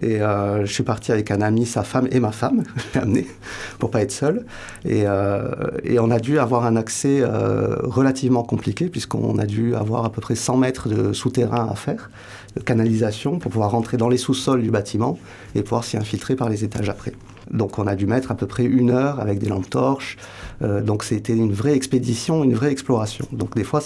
Et 0.01 0.21
euh, 0.21 0.65
je 0.65 0.71
suis 0.71 0.83
parti 0.83 1.11
avec 1.11 1.31
un 1.31 1.41
ami, 1.41 1.65
sa 1.65 1.83
femme 1.83 2.07
et 2.11 2.19
ma 2.19 2.31
femme, 2.31 2.63
amené 2.99 3.27
pour 3.79 3.91
pas 3.91 4.01
être 4.01 4.11
seul. 4.11 4.45
Et, 4.85 5.03
euh, 5.05 5.49
et, 5.83 5.99
on 5.99 6.11
a 6.11 6.19
dû 6.19 6.39
avoir 6.39 6.65
un 6.65 6.75
accès 6.75 7.21
euh, 7.21 7.75
relativement 7.83 8.43
compliqué 8.43 8.87
puisqu'on 8.87 9.37
a 9.37 9.45
dû 9.45 9.75
avoir 9.75 10.05
à 10.05 10.11
peu 10.11 10.21
près 10.21 10.35
100 10.35 10.57
mètres 10.57 10.89
de 10.89 11.13
souterrain 11.13 11.67
à 11.69 11.75
faire, 11.75 12.09
de 12.55 12.61
canalisation 12.61 13.39
pour 13.39 13.51
pouvoir 13.51 13.71
rentrer 13.71 13.97
dans 13.97 14.09
les 14.09 14.17
sous-sols 14.17 14.61
du 14.61 14.71
bâtiment 14.71 15.17
et 15.55 15.61
pouvoir 15.61 15.83
s'y 15.83 15.97
infiltrer 15.97 16.35
par 16.35 16.49
les 16.49 16.63
étages 16.63 16.89
après. 16.89 17.13
Donc 17.51 17.79
on 17.79 17.87
a 17.87 17.95
dû 17.95 18.05
mettre 18.05 18.31
à 18.31 18.35
peu 18.35 18.45
près 18.45 18.63
une 18.63 18.91
heure 18.91 19.19
avec 19.19 19.39
des 19.39 19.49
lampes 19.49 19.69
torches. 19.69 20.17
Euh, 20.61 20.81
donc 20.81 21.03
c'était 21.03 21.33
une 21.33 21.53
vraie 21.53 21.73
expédition, 21.73 22.43
une 22.43 22.53
vraie 22.53 22.71
exploration. 22.71 23.25
Donc 23.31 23.55
des 23.55 23.63
fois 23.63 23.81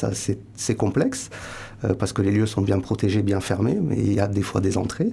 c'est 0.56 0.75
complexe 0.75 1.30
parce 2.00 2.13
que 2.13 2.21
les 2.21 2.31
lieux 2.31 2.45
sont 2.45 2.62
bien 2.62 2.80
protégés, 2.80 3.21
bien 3.21 3.42
fermés, 3.42 3.77
mais 3.81 3.98
il 3.98 4.13
y 4.13 4.21
a 4.21 4.27
des 4.27 4.42
fois 4.42 4.62
des 4.62 4.77
entrées. 4.77 5.10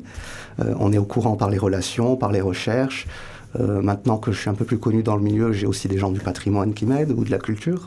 On 0.58 0.92
est 0.92 0.98
au 0.98 1.04
courant 1.04 1.34
par 1.34 1.50
les 1.50 1.58
relations, 1.58 2.16
par 2.16 2.30
les 2.30 2.40
recherches. 2.40 3.08
Maintenant 3.58 4.18
que 4.18 4.32
je 4.32 4.38
suis 4.38 4.50
un 4.50 4.54
peu 4.54 4.64
plus 4.64 4.78
connu 4.78 5.02
dans 5.02 5.16
le 5.16 5.22
milieu, 5.22 5.52
j'ai 5.52 5.66
aussi 5.66 5.88
des 5.88 5.98
gens 5.98 6.10
du 6.10 6.20
patrimoine 6.20 6.72
qui 6.72 6.86
m'aident 6.86 7.12
ou 7.16 7.24
de 7.24 7.30
la 7.30 7.38
culture. 7.38 7.86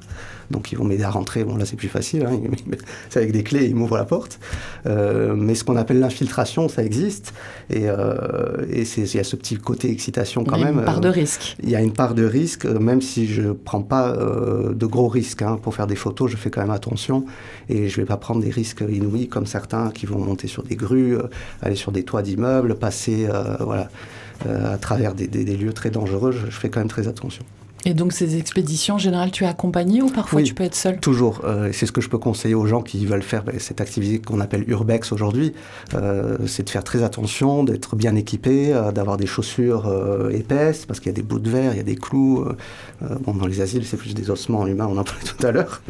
Donc 0.52 0.72
ils 0.72 0.78
vont 0.78 0.86
m'aider 0.86 1.04
à 1.04 1.10
rentrer. 1.10 1.44
Bon 1.44 1.58
là 1.58 1.66
c'est 1.66 1.76
plus 1.76 1.88
facile, 1.88 2.26
hein. 2.26 2.40
c'est 3.10 3.20
avec 3.20 3.32
des 3.32 3.44
clés, 3.44 3.66
ils 3.66 3.76
m'ouvrent 3.76 3.98
la 3.98 4.06
porte. 4.06 4.40
Euh, 4.86 5.34
mais 5.36 5.56
ce 5.56 5.64
qu'on 5.64 5.76
appelle 5.76 6.00
l'infiltration, 6.00 6.70
ça 6.70 6.84
existe. 6.84 7.34
Et, 7.70 7.90
euh, 7.90 8.66
et 8.70 8.84
il 8.84 9.16
y 9.16 9.20
a 9.20 9.24
ce 9.24 9.36
petit 9.36 9.56
côté 9.56 9.90
excitation 9.90 10.44
quand 10.44 10.58
même. 10.58 10.62
Il 10.62 10.76
y 10.76 10.78
a 10.78 10.80
une 10.80 10.86
part 10.86 11.02
de 11.02 11.10
risque. 11.10 11.56
Il 11.64 11.70
y 11.70 11.76
a 11.76 11.82
une 11.82 11.94
part 11.94 12.14
de 12.14 12.26
risque, 12.26 12.66
même 12.66 13.02
si 13.02 13.28
je 13.28 13.42
ne 13.42 13.52
prends 13.54 13.82
pas 13.82 14.14
de 14.14 14.86
gros 14.86 15.08
risques. 15.08 15.42
Hein. 15.42 15.60
Pour 15.62 15.76
faire 15.76 15.88
des 15.88 15.96
photos, 15.96 16.30
je 16.32 16.38
fais 16.38 16.50
quand 16.50 16.62
même 16.62 16.72
attention. 16.72 17.26
Et 17.70 17.90
je 17.90 18.00
ne 18.00 18.04
vais 18.04 18.08
pas 18.08 18.18
prendre 18.18 18.42
des 18.42 18.50
risques 18.52 18.84
inouïs 18.88 19.28
comme 19.28 19.46
certains 19.46 19.90
qui 19.92 20.06
vont 20.06 20.20
monter 20.20 20.48
sur 20.48 20.64
des 20.64 20.76
grues, 20.76 21.18
aller 21.62 21.76
sur 21.76 21.92
des 21.92 22.04
toits 22.04 22.22
d'immeubles, 22.22 22.76
passer 22.76 23.28
voilà, 23.60 23.90
à 24.46 24.78
travers 24.78 25.14
des, 25.14 25.28
lieux 25.58 25.74
très 25.74 25.90
dangereux. 25.90 26.32
je 26.32 26.50
fais 26.52 26.70
quand 26.70 26.80
même 26.80 26.90
très 26.90 27.08
attention. 27.08 27.44
Et 27.86 27.94
donc 27.94 28.14
ces 28.14 28.38
expéditions, 28.38 28.96
en 28.96 28.98
général, 28.98 29.32
tu 29.32 29.44
es 29.44 29.48
accompagné 29.48 30.02
ou 30.02 30.10
parfois 30.10 30.42
tu 30.42 30.54
peux 30.54 30.64
être 30.64 30.76
seul? 30.76 31.00
Toujours. 31.00 31.42
Euh, 31.44 31.70
c'est 31.74 31.86
ce 31.86 31.92
que 31.92 32.00
je 32.00 32.10
peux 32.10 32.18
conseiller 32.18 32.56
aux 32.56 32.66
gens 32.66 32.82
qui 32.82 33.06
veulent 33.06 33.24
faire 33.24 33.44
ben, 33.44 33.60
cette 33.60 33.82
activité 33.82 34.20
qu'on 34.20 34.40
appelle 34.40 34.64
urbex 34.70 35.12
aujourd'hui. 35.12 35.54
Euh, 35.94 36.38
c'est 36.48 36.64
de 36.64 36.70
faire 36.70 36.84
très 36.84 37.04
attention, 37.04 37.64
d'être 37.64 37.96
bien 37.98 38.16
équipé, 38.16 38.74
euh, 38.74 38.92
d'avoir 38.92 39.18
des 39.18 39.26
chaussures 39.26 39.92
épaisses, 40.32 40.86
parce 40.86 41.00
qu'il 41.00 41.08
y 41.08 41.16
a 41.16 41.16
des 41.16 41.24
bouts 41.24 41.40
de 41.40 41.50
verre, 41.50 41.74
il 41.74 41.78
y 41.78 41.82
a 41.82 41.84
des 41.84 41.96
clous. 41.96 42.46
bon, 43.26 43.34
dans 43.34 43.48
les 43.48 43.60
asiles, 43.60 43.86
c'est 43.86 43.98
plus 43.98 44.14
des 44.14 44.30
ossements 44.30 44.66
humains, 44.66 44.88
on 44.90 44.98
en 44.98 45.04
parlait 45.04 45.24
tout 45.26 45.46
à 45.46 45.52
l'heure. 45.52 45.82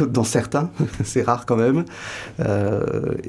dans 0.00 0.24
certains, 0.24 0.70
c'est 1.04 1.22
rare 1.22 1.44
quand 1.44 1.56
même. 1.56 1.84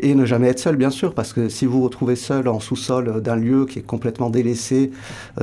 et 0.01 0.15
ne 0.15 0.25
jamais 0.25 0.47
être 0.47 0.59
seul, 0.59 0.77
bien 0.77 0.89
sûr, 0.89 1.13
parce 1.13 1.33
que 1.33 1.49
si 1.49 1.65
vous 1.65 1.79
vous 1.79 1.83
retrouvez 1.83 2.15
seul 2.15 2.47
en 2.47 2.59
sous-sol 2.59 3.21
d'un 3.21 3.35
lieu 3.35 3.65
qui 3.65 3.79
est 3.79 3.85
complètement 3.85 4.29
délaissé, 4.29 4.91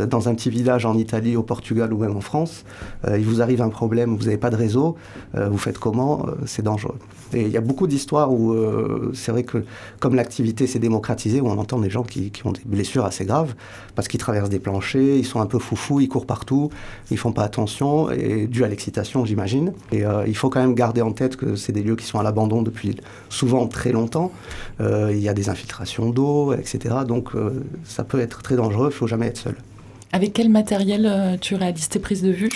dans 0.09 0.29
un 0.29 0.35
petit 0.35 0.51
village 0.51 0.87
en 0.87 0.97
Italie, 0.97 1.37
au 1.37 1.43
Portugal 1.43 1.93
ou 1.93 1.99
même 1.99 2.17
en 2.17 2.21
France, 2.21 2.62
euh, 3.07 3.19
il 3.19 3.25
vous 3.25 3.43
arrive 3.43 3.63
un 3.63 3.69
problème, 3.69 4.17
vous 4.17 4.25
n'avez 4.25 4.39
pas 4.39 4.51
de 4.51 4.57
réseau, 4.57 4.97
euh, 5.35 5.49
vous 5.49 5.59
faites 5.59 5.79
comment 5.79 6.27
euh, 6.27 6.33
C'est 6.47 6.63
dangereux. 6.63 6.99
Et 7.33 7.43
il 7.43 7.51
y 7.51 7.57
a 7.57 7.63
beaucoup 7.63 7.87
d'histoires 7.87 8.31
où 8.31 8.55
c'est 9.15 9.33
vrai 9.33 9.43
que 9.43 9.65
comme 10.01 10.15
l'activité 10.15 10.67
s'est 10.67 10.79
démocratisée, 10.79 11.41
où 11.41 11.49
on 11.49 11.57
entend 11.57 11.79
des 11.79 11.89
gens 11.89 12.03
qui, 12.03 12.31
ont 12.45 12.53
des 12.53 12.61
blessures 12.67 13.07
assez 13.07 13.25
graves 13.25 13.55
parce 13.95 14.07
qu'ils 14.07 14.21
traversent 14.21 14.51
des 14.51 14.59
planchers, 14.59 15.17
ils 15.17 15.25
sont 15.25 15.41
un 15.41 15.47
peu 15.47 15.59
foufous, 15.59 16.01
ils 16.01 16.11
courent 16.11 16.27
partout, 16.27 16.69
ils 17.11 17.17
font 17.17 17.33
pas 17.33 17.45
attention, 17.45 18.11
et 18.11 18.47
dû 18.47 18.65
à 18.65 18.69
l'excitation, 18.69 19.25
j'imagine. 19.25 19.73
Et 19.93 20.03
il 20.27 20.37
faut 20.37 20.51
quand 20.51 20.61
même 20.61 20.75
garder 20.75 21.01
en 21.01 21.13
tête 21.13 21.37
que 21.37 21.57
c'est 21.57 21.73
des 21.73 21.83
lieux 21.83 21.97
qui 21.97 22.05
sont 22.05 22.19
à 22.19 22.23
l'abandon 22.23 22.61
depuis 22.61 22.99
souvent 23.31 23.67
très 23.67 23.93
longtemps. 23.93 24.31
il 24.81 25.19
y 25.19 25.29
a 25.31 25.33
des 25.33 25.49
infiltrations 25.49 26.11
d'eau, 26.11 26.53
etc. 26.53 26.97
Donc 27.09 27.31
ça 27.85 28.05
peut 28.05 28.21
être 28.21 28.43
très 28.43 28.57
dangereux, 28.57 28.91
il 28.91 28.95
faut 28.95 29.07
jamais 29.07 29.29
être 29.29 29.39
seul. 29.39 29.57
Avec 30.15 30.35
quel 30.35 30.51
matériel 30.51 31.07
euh, 31.07 31.37
tu 31.41 31.55
réalises 31.55 31.89
tes 31.89 31.99
prises 31.99 32.23
de 32.23 32.31
vue? 32.31 32.51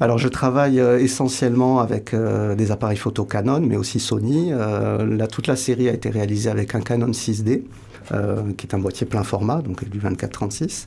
Alors 0.00 0.16
je 0.18 0.26
travaille 0.26 0.80
euh, 0.80 0.98
essentiellement 0.98 1.80
avec 1.80 2.14
euh, 2.14 2.54
des 2.54 2.70
appareils 2.70 2.96
photo 2.96 3.24
Canon, 3.24 3.60
mais 3.60 3.76
aussi 3.76 4.00
Sony. 4.00 4.52
toute 5.30 5.46
la 5.46 5.56
série 5.56 5.88
a 5.90 5.92
été 5.92 6.08
réalisée 6.08 6.48
avec 6.48 6.74
un 6.74 6.80
Canon 6.80 7.10
6D. 7.10 7.62
qui 8.56 8.66
est 8.66 8.74
un 8.74 8.78
boîtier 8.78 9.06
plein 9.06 9.22
format, 9.22 9.62
donc 9.62 9.88
du 9.88 9.98
24-36. 9.98 10.86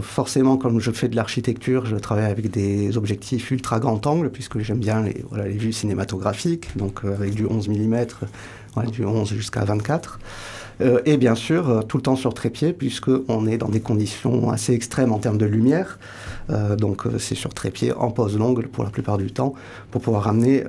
forcément, 0.00 0.56
comme 0.58 0.78
je 0.80 0.92
fais 0.92 1.08
de 1.08 1.16
l'architecture, 1.16 1.86
je 1.86 1.96
travaille 1.96 2.30
avec 2.30 2.50
des 2.50 2.96
objectifs 2.96 3.50
ultra 3.50 3.80
grand 3.80 4.06
angle, 4.06 4.30
puisque 4.30 4.60
j'aime 4.60 4.78
bien 4.78 5.02
les 5.02 5.58
vues 5.58 5.72
cinématographiques, 5.72 6.76
donc 6.76 7.04
avec 7.04 7.34
du 7.34 7.46
11 7.46 7.68
mm, 7.68 8.06
du 8.92 9.04
11 9.04 9.28
jusqu'à 9.34 9.64
24. 9.64 10.20
Euh, 10.80 11.00
et 11.04 11.16
bien 11.16 11.34
sûr, 11.34 11.68
euh, 11.68 11.82
tout 11.82 11.96
le 11.96 12.02
temps 12.02 12.16
sur 12.16 12.34
trépied, 12.34 12.72
puisqu'on 12.72 13.46
est 13.46 13.58
dans 13.58 13.68
des 13.68 13.80
conditions 13.80 14.50
assez 14.50 14.72
extrêmes 14.72 15.12
en 15.12 15.18
termes 15.18 15.38
de 15.38 15.46
lumière. 15.46 15.98
Euh, 16.50 16.76
donc 16.76 17.04
c'est 17.18 17.34
sur 17.34 17.54
trépied 17.54 17.92
en 17.92 18.10
pose 18.10 18.36
longue 18.38 18.66
pour 18.66 18.84
la 18.84 18.90
plupart 18.90 19.18
du 19.18 19.30
temps, 19.30 19.54
pour 19.90 20.00
pouvoir 20.00 20.24
ramener 20.24 20.64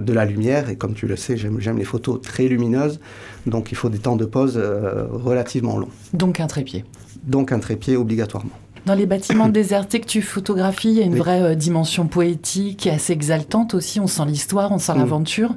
de 0.00 0.12
la 0.12 0.24
lumière. 0.24 0.70
Et 0.70 0.76
comme 0.76 0.94
tu 0.94 1.06
le 1.06 1.16
sais, 1.16 1.36
j'aime 1.36 1.78
les 1.78 1.84
photos 1.84 2.20
très 2.20 2.44
lumineuses, 2.48 3.00
donc 3.46 3.72
il 3.72 3.76
faut 3.76 3.88
des 3.88 3.98
temps 3.98 4.16
de 4.16 4.24
pose 4.24 4.58
relativement 5.10 5.78
longs. 5.78 5.88
Donc 6.12 6.40
un 6.40 6.46
trépied. 6.46 6.84
Donc 7.24 7.52
un 7.52 7.58
trépied 7.58 7.96
obligatoirement. 7.96 8.52
Dans 8.84 8.94
les 8.94 9.06
bâtiments 9.06 9.48
désertés 9.48 10.00
que 10.00 10.06
tu 10.06 10.22
photographies, 10.22 10.88
il 10.88 10.98
y 10.98 11.02
a 11.02 11.04
une 11.04 11.14
vraie 11.14 11.54
dimension 11.54 12.08
poétique 12.08 12.86
et 12.86 12.90
assez 12.90 13.12
exaltante 13.12 13.74
aussi. 13.74 14.00
On 14.00 14.08
sent 14.08 14.24
l'histoire, 14.26 14.72
on 14.72 14.78
sent 14.78 14.94
mm. 14.94 14.98
l'aventure 14.98 15.54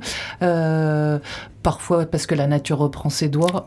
parfois 1.65 2.05
parce 2.05 2.27
que 2.27 2.35
la 2.35 2.45
nature 2.45 2.77
reprend 2.77 3.09
ses 3.09 3.27
droits, 3.27 3.65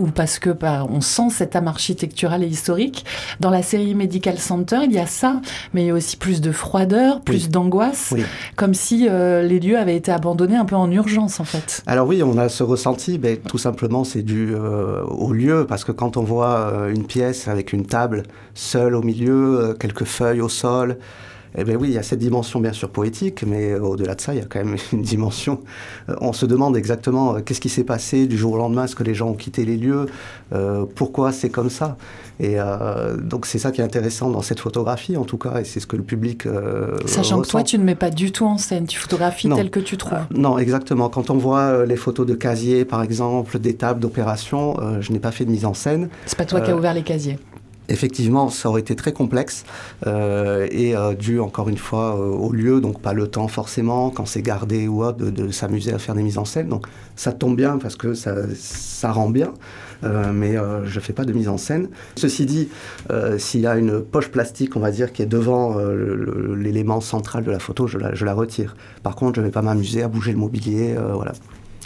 ou 0.00 0.08
parce 0.08 0.40
que 0.40 0.50
bah, 0.50 0.84
on 0.90 1.00
sent 1.00 1.30
cette 1.30 1.54
âme 1.54 1.68
architecturale 1.68 2.42
et 2.42 2.48
historique. 2.48 3.04
Dans 3.38 3.50
la 3.50 3.62
série 3.62 3.94
Medical 3.94 4.36
Center, 4.36 4.78
il 4.82 4.90
y 4.90 4.98
a 4.98 5.06
ça, 5.06 5.40
mais 5.72 5.84
il 5.84 5.86
y 5.86 5.90
a 5.90 5.94
aussi 5.94 6.16
plus 6.16 6.40
de 6.40 6.50
froideur, 6.50 7.20
plus 7.20 7.50
d'angoisse, 7.50 8.14
comme 8.56 8.74
si 8.74 9.06
euh, 9.08 9.42
les 9.42 9.60
lieux 9.60 9.78
avaient 9.78 9.94
été 9.94 10.10
abandonnés 10.10 10.56
un 10.56 10.64
peu 10.64 10.74
en 10.74 10.90
urgence 10.90 11.38
en 11.38 11.44
fait. 11.44 11.84
Alors 11.86 12.08
oui, 12.08 12.20
on 12.24 12.36
a 12.36 12.48
ce 12.48 12.64
ressenti, 12.64 13.20
mais 13.22 13.36
tout 13.36 13.58
simplement 13.58 14.02
c'est 14.02 14.22
dû 14.22 14.52
euh, 14.52 15.04
au 15.04 15.32
lieu, 15.32 15.66
parce 15.68 15.84
que 15.84 15.92
quand 15.92 16.16
on 16.16 16.24
voit 16.24 16.72
euh, 16.72 16.92
une 16.92 17.06
pièce 17.06 17.46
avec 17.46 17.72
une 17.72 17.86
table 17.86 18.24
seule 18.54 18.96
au 18.96 19.02
milieu, 19.02 19.76
quelques 19.78 20.04
feuilles 20.04 20.40
au 20.40 20.48
sol, 20.48 20.98
eh 21.56 21.64
bien 21.64 21.76
oui, 21.76 21.88
il 21.88 21.94
y 21.94 21.98
a 21.98 22.02
cette 22.02 22.18
dimension 22.18 22.60
bien 22.60 22.72
sûr 22.72 22.90
poétique, 22.90 23.44
mais 23.46 23.74
au-delà 23.74 24.14
de 24.14 24.20
ça, 24.20 24.34
il 24.34 24.40
y 24.40 24.42
a 24.42 24.46
quand 24.46 24.64
même 24.64 24.76
une 24.92 25.02
dimension. 25.02 25.60
Euh, 26.08 26.14
on 26.20 26.32
se 26.32 26.46
demande 26.46 26.76
exactement 26.76 27.36
euh, 27.36 27.40
qu'est-ce 27.40 27.60
qui 27.60 27.68
s'est 27.68 27.84
passé 27.84 28.26
du 28.26 28.36
jour 28.36 28.54
au 28.54 28.56
lendemain, 28.56 28.84
est-ce 28.84 28.96
que 28.96 29.04
les 29.04 29.14
gens 29.14 29.28
ont 29.28 29.34
quitté 29.34 29.64
les 29.64 29.76
lieux, 29.76 30.06
euh, 30.52 30.84
pourquoi 30.94 31.32
c'est 31.32 31.50
comme 31.50 31.70
ça? 31.70 31.96
Et 32.40 32.56
donc 33.22 33.46
c'est 33.46 33.60
ça 33.60 33.70
qui 33.70 33.80
est 33.80 33.84
intéressant 33.84 34.28
dans 34.28 34.42
cette 34.42 34.58
photographie 34.58 35.16
en 35.16 35.22
tout 35.22 35.38
cas, 35.38 35.60
et 35.60 35.64
c'est 35.64 35.78
ce 35.78 35.86
que 35.86 35.94
le 35.94 36.02
public. 36.02 36.48
Sachant 37.06 37.40
que 37.40 37.46
toi, 37.46 37.62
tu 37.62 37.78
ne 37.78 37.84
mets 37.84 37.94
pas 37.94 38.10
du 38.10 38.32
tout 38.32 38.44
en 38.44 38.58
scène, 38.58 38.88
tu 38.88 38.98
photographies 38.98 39.48
tel 39.54 39.70
que 39.70 39.78
tu 39.78 39.96
trouves. 39.96 40.18
non, 40.34 40.58
exactement. 40.58 41.08
Quand 41.08 41.30
on 41.30 41.36
voit 41.36 41.86
les 41.86 41.94
photos 41.94 42.26
de 42.26 42.34
casiers, 42.34 42.84
par 42.84 43.04
exemple, 43.04 43.60
des 43.60 43.74
tables 43.74 44.00
d'opération, 44.00 44.76
je 45.00 45.12
n'ai 45.12 45.20
pas 45.20 45.30
fait 45.30 45.44
de 45.44 45.50
mise 45.52 45.64
en 45.64 45.74
scène. 45.74 46.08
C'est 46.26 46.36
pas 46.36 46.44
toi 46.44 46.60
qui 46.60 46.72
as 46.72 46.76
ouvert 46.76 46.92
les 46.92 47.04
casiers 47.04 47.38
Effectivement, 47.88 48.48
ça 48.48 48.70
aurait 48.70 48.80
été 48.80 48.96
très 48.96 49.12
complexe 49.12 49.64
euh, 50.06 50.66
et 50.70 50.96
euh, 50.96 51.14
dû 51.14 51.38
encore 51.38 51.68
une 51.68 51.76
fois 51.76 52.16
euh, 52.16 52.30
au 52.30 52.50
lieu, 52.50 52.80
donc 52.80 53.00
pas 53.00 53.12
le 53.12 53.28
temps 53.28 53.46
forcément 53.46 54.08
quand 54.08 54.24
c'est 54.24 54.40
gardé 54.40 54.88
ou 54.88 55.04
autre 55.04 55.18
de, 55.18 55.50
s'amuser 55.50 55.92
à 55.92 55.98
faire 55.98 56.14
des 56.14 56.22
mises 56.22 56.38
en 56.38 56.46
scène. 56.46 56.68
Donc 56.68 56.86
ça 57.14 57.32
tombe 57.32 57.56
bien 57.56 57.76
parce 57.76 57.96
que 57.96 58.14
ça, 58.14 58.36
ça 58.54 59.12
rend 59.12 59.28
bien, 59.28 59.52
mais 60.02 60.56
je 60.84 61.00
fais 61.00 61.12
pas 61.12 61.24
de 61.24 61.32
mise 61.32 61.48
en 61.48 61.56
scène. 61.56 61.88
Ceci 62.16 62.44
dit, 62.46 62.68
s'il 63.38 63.60
y 63.60 63.66
a 63.66 63.76
une 63.76 64.00
poche 64.00 64.28
plastique, 64.28 64.76
on 64.76 64.80
va 64.80 64.90
dire, 64.90 65.12
qui 65.12 65.22
est 65.22 65.26
devant 65.26 65.76
l'élément 65.78 67.00
central 67.00 67.44
de 67.44 67.50
la 67.50 67.58
photo, 67.58 67.86
je 67.86 67.98
la, 67.98 68.14
je 68.14 68.24
la 68.24 68.34
retire. 68.34 68.76
Par 69.02 69.14
contre, 69.14 69.36
je 69.36 69.40
ne 69.40 69.46
vais 69.46 69.52
pas 69.52 69.62
m'amuser 69.62 70.02
à 70.02 70.08
bouger 70.08 70.32
le 70.32 70.38
mobilier, 70.38 70.96
voilà. 71.14 71.32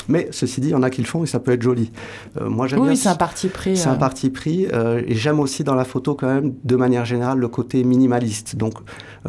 Mais 0.09 0.29
ceci 0.31 0.61
dit, 0.61 0.69
il 0.69 0.73
y 0.73 0.75
en 0.75 0.83
a 0.83 0.91
qui 0.91 1.03
le 1.03 1.07
font 1.07 1.23
et 1.23 1.27
ça 1.27 1.39
peut 1.39 1.53
être 1.53 1.63
joli. 1.63 1.93
Euh, 2.41 2.49
moi, 2.49 2.67
j'aime 2.67 2.81
oui, 2.81 2.97
c'est 2.97 3.09
un 3.09 3.15
parti 3.15 3.49
pris. 3.49 3.77
C'est 3.77 3.89
un 3.89 3.95
euh. 3.95 3.97
parti 3.97 4.31
pris. 4.31 4.67
Euh, 4.73 5.03
et 5.07 5.15
j'aime 5.15 5.39
aussi 5.39 5.65
dans 5.65 5.75
la 5.75 5.85
photo, 5.85 6.15
quand 6.15 6.27
même, 6.27 6.55
de 6.65 6.77
manière 6.77 7.05
générale, 7.05 7.39
le 7.39 7.49
côté 7.49 7.85
minimaliste. 7.85 8.57
Donc, 8.57 8.75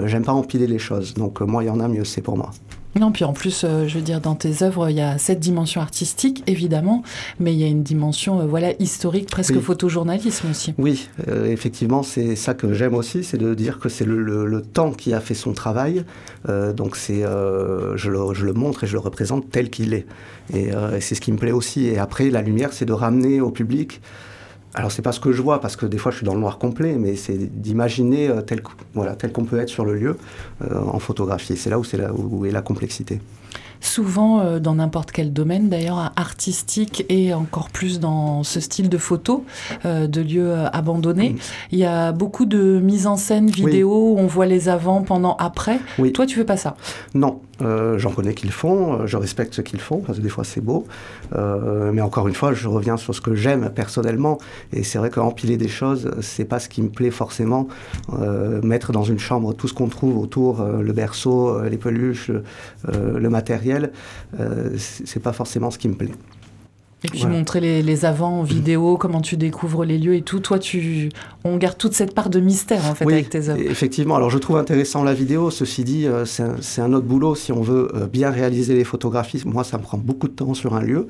j'aime 0.06 0.24
pas 0.24 0.34
empiler 0.34 0.68
les 0.68 0.80
choses. 0.80 1.14
Donc, 1.14 1.42
moi, 1.42 1.64
il 1.64 1.68
y 1.68 1.70
en 1.70 1.80
a, 1.80 1.88
mieux 1.88 2.06
c'est 2.06 2.22
pour 2.22 2.38
moi. 2.38 2.52
Non, 2.96 3.12
puis 3.12 3.24
en 3.24 3.34
plus, 3.34 3.64
euh, 3.64 3.88
je 3.88 3.96
veux 3.96 4.04
dire, 4.04 4.20
dans 4.20 4.36
tes 4.36 4.64
œuvres, 4.64 4.90
il 4.90 4.96
y 4.96 5.02
a 5.02 5.18
cette 5.20 5.40
dimension 5.40 5.80
artistique, 5.80 6.44
évidemment, 6.48 7.04
mais 7.40 7.54
il 7.54 7.60
y 7.60 7.64
a 7.64 7.68
une 7.68 7.84
dimension, 7.84 8.42
euh, 8.42 8.46
voilà, 8.46 8.74
historique, 8.80 9.30
presque 9.30 9.60
photojournalisme 9.60 10.50
aussi. 10.50 10.74
Oui, 10.80 11.08
euh, 11.28 11.46
effectivement, 11.46 12.02
c'est 12.02 12.36
ça 12.36 12.56
que 12.56 12.74
j'aime 12.74 12.96
aussi, 12.96 13.24
c'est 13.24 13.38
de 13.38 13.54
dire 13.54 13.80
que 13.80 13.90
c'est 13.90 14.06
le, 14.06 14.64
temps 14.74 14.92
qui 14.92 15.14
a 15.14 15.22
fait 15.22 15.36
son 15.36 15.54
travail. 15.54 16.04
donc 16.48 16.98
c'est, 16.98 17.22
je 17.22 18.10
le, 18.10 18.34
je, 18.34 18.46
le, 18.46 18.54
montre 18.54 18.84
et 18.84 18.88
je 18.88 18.94
le 18.94 19.00
représente 19.00 19.50
tel 19.50 19.70
qu'il 19.70 19.94
est. 19.94 20.06
Et, 20.54 20.68
et 20.68 21.02
c'est 21.02 21.16
ce 21.16 21.22
qui 21.22 21.32
me 21.32 21.38
plaît 21.38 21.52
aussi. 21.52 21.86
Et 21.86 21.98
après, 21.98 22.30
la 22.30 22.42
lumière, 22.42 22.74
c'est 22.74 22.86
de 22.86 22.94
ramener 22.94 23.40
au 23.40 23.52
public 23.52 24.02
alors 24.76 24.92
c'est 24.92 25.02
pas 25.02 25.12
ce 25.12 25.20
que 25.20 25.32
je 25.32 25.42
vois 25.42 25.62
parce 25.62 25.76
que 25.76 25.86
des 25.86 25.98
fois 25.98 26.12
je 26.12 26.18
suis 26.18 26.26
dans 26.26 26.36
le 26.36 26.40
noir 26.40 26.58
complet, 26.58 26.96
mais 26.98 27.16
c'est 27.16 27.38
d'imaginer 27.38 28.30
euh, 28.30 28.42
tel, 28.42 28.62
voilà, 28.94 29.16
tel 29.16 29.32
qu'on 29.32 29.46
peut 29.46 29.60
être 29.60 29.70
sur 29.70 29.86
le 29.86 29.96
lieu 29.96 30.18
euh, 30.62 30.80
en 30.80 31.00
photographie. 31.00 31.58
C'est 31.58 31.70
là 31.70 31.80
où 31.80 31.84
c'est 31.84 31.98
là 31.98 32.12
où 32.14 32.46
est 32.46 32.52
la 32.52 32.62
complexité 32.62 33.20
souvent 33.82 34.42
euh, 34.42 34.60
dans 34.60 34.76
n'importe 34.76 35.12
quel 35.12 35.32
domaine, 35.32 35.70
d'ailleurs 35.70 36.12
artistique 36.18 37.06
et 37.08 37.34
encore 37.34 37.70
plus 37.70 38.02
dans 38.02 38.44
ce 38.44 38.60
style 38.60 38.90
de 38.90 38.98
photo 38.98 39.46
de 39.86 40.22
lieux 40.22 40.54
abandonnés. 40.74 41.38
Il 41.72 41.80
y 41.80 41.86
a 41.86 42.12
beaucoup 42.12 42.46
de 42.46 42.82
mise 42.84 43.08
en 43.08 43.16
scène 43.16 43.50
vidéo 43.50 44.16
où 44.16 44.20
on 44.20 44.28
voit 44.28 44.48
les 44.48 44.68
avant, 44.68 45.02
pendant, 45.02 45.38
après. 45.38 45.80
Toi, 46.14 46.26
tu 46.26 46.36
fais 46.36 46.44
pas 46.44 46.58
ça? 46.58 46.76
Non, 47.14 47.40
euh, 47.62 47.98
j'en 47.98 48.12
connais 48.12 48.34
qu'ils 48.34 48.52
font, 48.52 49.02
euh, 49.02 49.08
je 49.08 49.18
respecte 49.18 49.54
ce 49.54 49.62
qu'ils 49.62 49.82
font, 49.82 50.00
parce 50.00 50.18
que 50.18 50.24
des 50.24 50.30
fois 50.30 50.44
c'est 50.44 50.62
beau. 50.62 50.88
Euh, 51.36 51.92
mais 51.94 52.02
encore 52.02 52.28
une 52.28 52.36
fois, 52.36 52.54
je 52.54 52.68
reviens 52.68 52.98
sur 52.98 53.14
ce 53.14 53.22
que 53.22 53.36
j'aime 53.36 53.72
personnellement. 53.74 54.38
Et 54.74 54.84
c'est 54.84 54.98
vrai 54.98 55.10
qu'empiler 55.10 55.58
des 55.58 55.68
choses, 55.68 56.12
c'est 56.22 56.46
pas 56.46 56.60
ce 56.60 56.70
qui 56.70 56.82
me 56.82 56.90
plaît 56.90 57.12
forcément. 57.12 57.68
mettre 58.64 58.92
dans 58.92 59.04
une 59.04 59.20
chambre 59.20 59.54
tout 59.54 59.68
ce 59.68 59.74
qu'on 59.74 59.88
trouve 59.88 60.18
autour, 60.18 60.64
le 60.64 60.94
berceau, 60.94 61.62
les 61.64 61.78
peluches, 61.78 62.32
le 62.92 63.30
matériel, 63.30 63.92
c'est 64.78 65.22
pas 65.22 65.34
forcément 65.34 65.72
ce 65.72 65.78
qui 65.78 65.90
me 65.90 65.96
plaît. 65.96 66.12
Et 67.04 67.08
puis 67.08 67.26
montrer 67.26 67.62
les, 67.62 67.82
les, 67.82 68.04
avants 68.04 68.40
en 68.40 68.44
vidéo, 68.44 68.98
comment 68.98 69.22
tu 69.22 69.38
découvres 69.38 69.86
les 69.86 69.98
lieux 69.98 70.16
et 70.16 70.22
tout. 70.22 70.42
Toi, 70.42 70.60
tu, 70.60 71.10
on 71.46 71.56
garde 71.56 71.78
toute 71.78 71.94
cette 71.94 72.14
part 72.14 72.30
de 72.30 72.42
mystère 72.42 72.86
en 72.88 72.96
fait 72.96 73.06
avec 73.06 73.30
tes 73.30 73.48
œuvres. 73.48 73.62
Effectivement. 73.62 74.18
Alors 74.18 74.30
je 74.30 74.38
trouve 74.38 74.58
intéressant 74.58 75.04
la 75.04 75.14
vidéo. 75.14 75.50
Ceci 75.50 75.86
dit, 75.86 76.08
euh, 76.08 76.26
c'est 76.26 76.82
un, 76.82 76.92
autre 76.92 77.06
boulot 77.06 77.36
si 77.36 77.54
on 77.54 77.62
veut 77.62 77.90
euh, 77.96 78.08
bien 78.08 78.32
réaliser 78.32 78.76
les 78.76 78.84
photographies. 78.84 79.42
Moi, 79.46 79.64
ça 79.64 79.78
me 79.78 79.84
prend 79.84 79.98
beaucoup 79.98 80.28
de 80.28 80.34
temps 80.34 80.54
sur 80.54 80.76
un 80.76 80.82
lieu. 80.82 81.08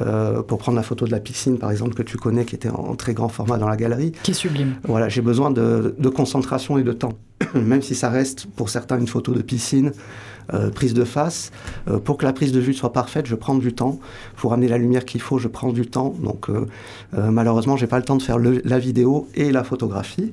Euh, 0.00 0.42
pour 0.42 0.58
prendre 0.58 0.76
la 0.76 0.84
photo 0.84 1.04
de 1.04 1.10
la 1.10 1.20
piscine, 1.20 1.58
par 1.58 1.70
exemple, 1.70 1.94
que 1.94 2.02
tu 2.02 2.16
connais, 2.16 2.44
qui 2.44 2.54
était 2.54 2.68
en 2.68 2.94
très 2.94 3.14
grand 3.14 3.28
format 3.28 3.58
dans 3.58 3.68
la 3.68 3.76
galerie. 3.76 4.12
Qui 4.22 4.30
est 4.30 4.34
sublime. 4.34 4.74
Voilà, 4.84 5.08
j'ai 5.08 5.22
besoin 5.22 5.50
de, 5.50 5.96
de 5.98 6.08
concentration 6.08 6.78
et 6.78 6.84
de 6.84 6.92
temps. 6.92 7.18
Même 7.54 7.82
si 7.82 7.96
ça 7.96 8.08
reste 8.08 8.46
pour 8.46 8.70
certains 8.70 8.98
une 8.98 9.08
photo 9.08 9.32
de 9.32 9.42
piscine. 9.42 9.92
Euh, 10.52 10.70
prise 10.70 10.92
de 10.92 11.04
face. 11.04 11.50
Euh, 11.88 11.98
pour 11.98 12.18
que 12.18 12.26
la 12.26 12.32
prise 12.32 12.52
de 12.52 12.60
vue 12.60 12.74
soit 12.74 12.92
parfaite, 12.92 13.26
je 13.26 13.34
prends 13.34 13.54
du 13.54 13.72
temps. 13.72 13.98
Pour 14.36 14.52
amener 14.52 14.68
la 14.68 14.76
lumière 14.76 15.04
qu'il 15.04 15.20
faut, 15.20 15.38
je 15.38 15.48
prends 15.48 15.72
du 15.72 15.86
temps. 15.86 16.14
Donc 16.22 16.50
euh, 16.50 16.66
malheureusement, 17.30 17.76
j'ai 17.76 17.86
pas 17.86 17.98
le 17.98 18.04
temps 18.04 18.16
de 18.16 18.22
faire 18.22 18.38
la 18.38 18.78
vidéo 18.78 19.28
et 19.34 19.50
la 19.52 19.64
photographie. 19.64 20.32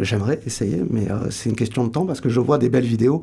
J'aimerais 0.00 0.38
essayer, 0.46 0.84
mais 0.90 1.08
c'est 1.30 1.50
une 1.50 1.56
question 1.56 1.84
de 1.84 1.90
temps 1.90 2.06
parce 2.06 2.20
que 2.20 2.28
je 2.28 2.38
vois 2.38 2.56
des 2.56 2.68
belles 2.68 2.84
vidéos. 2.84 3.22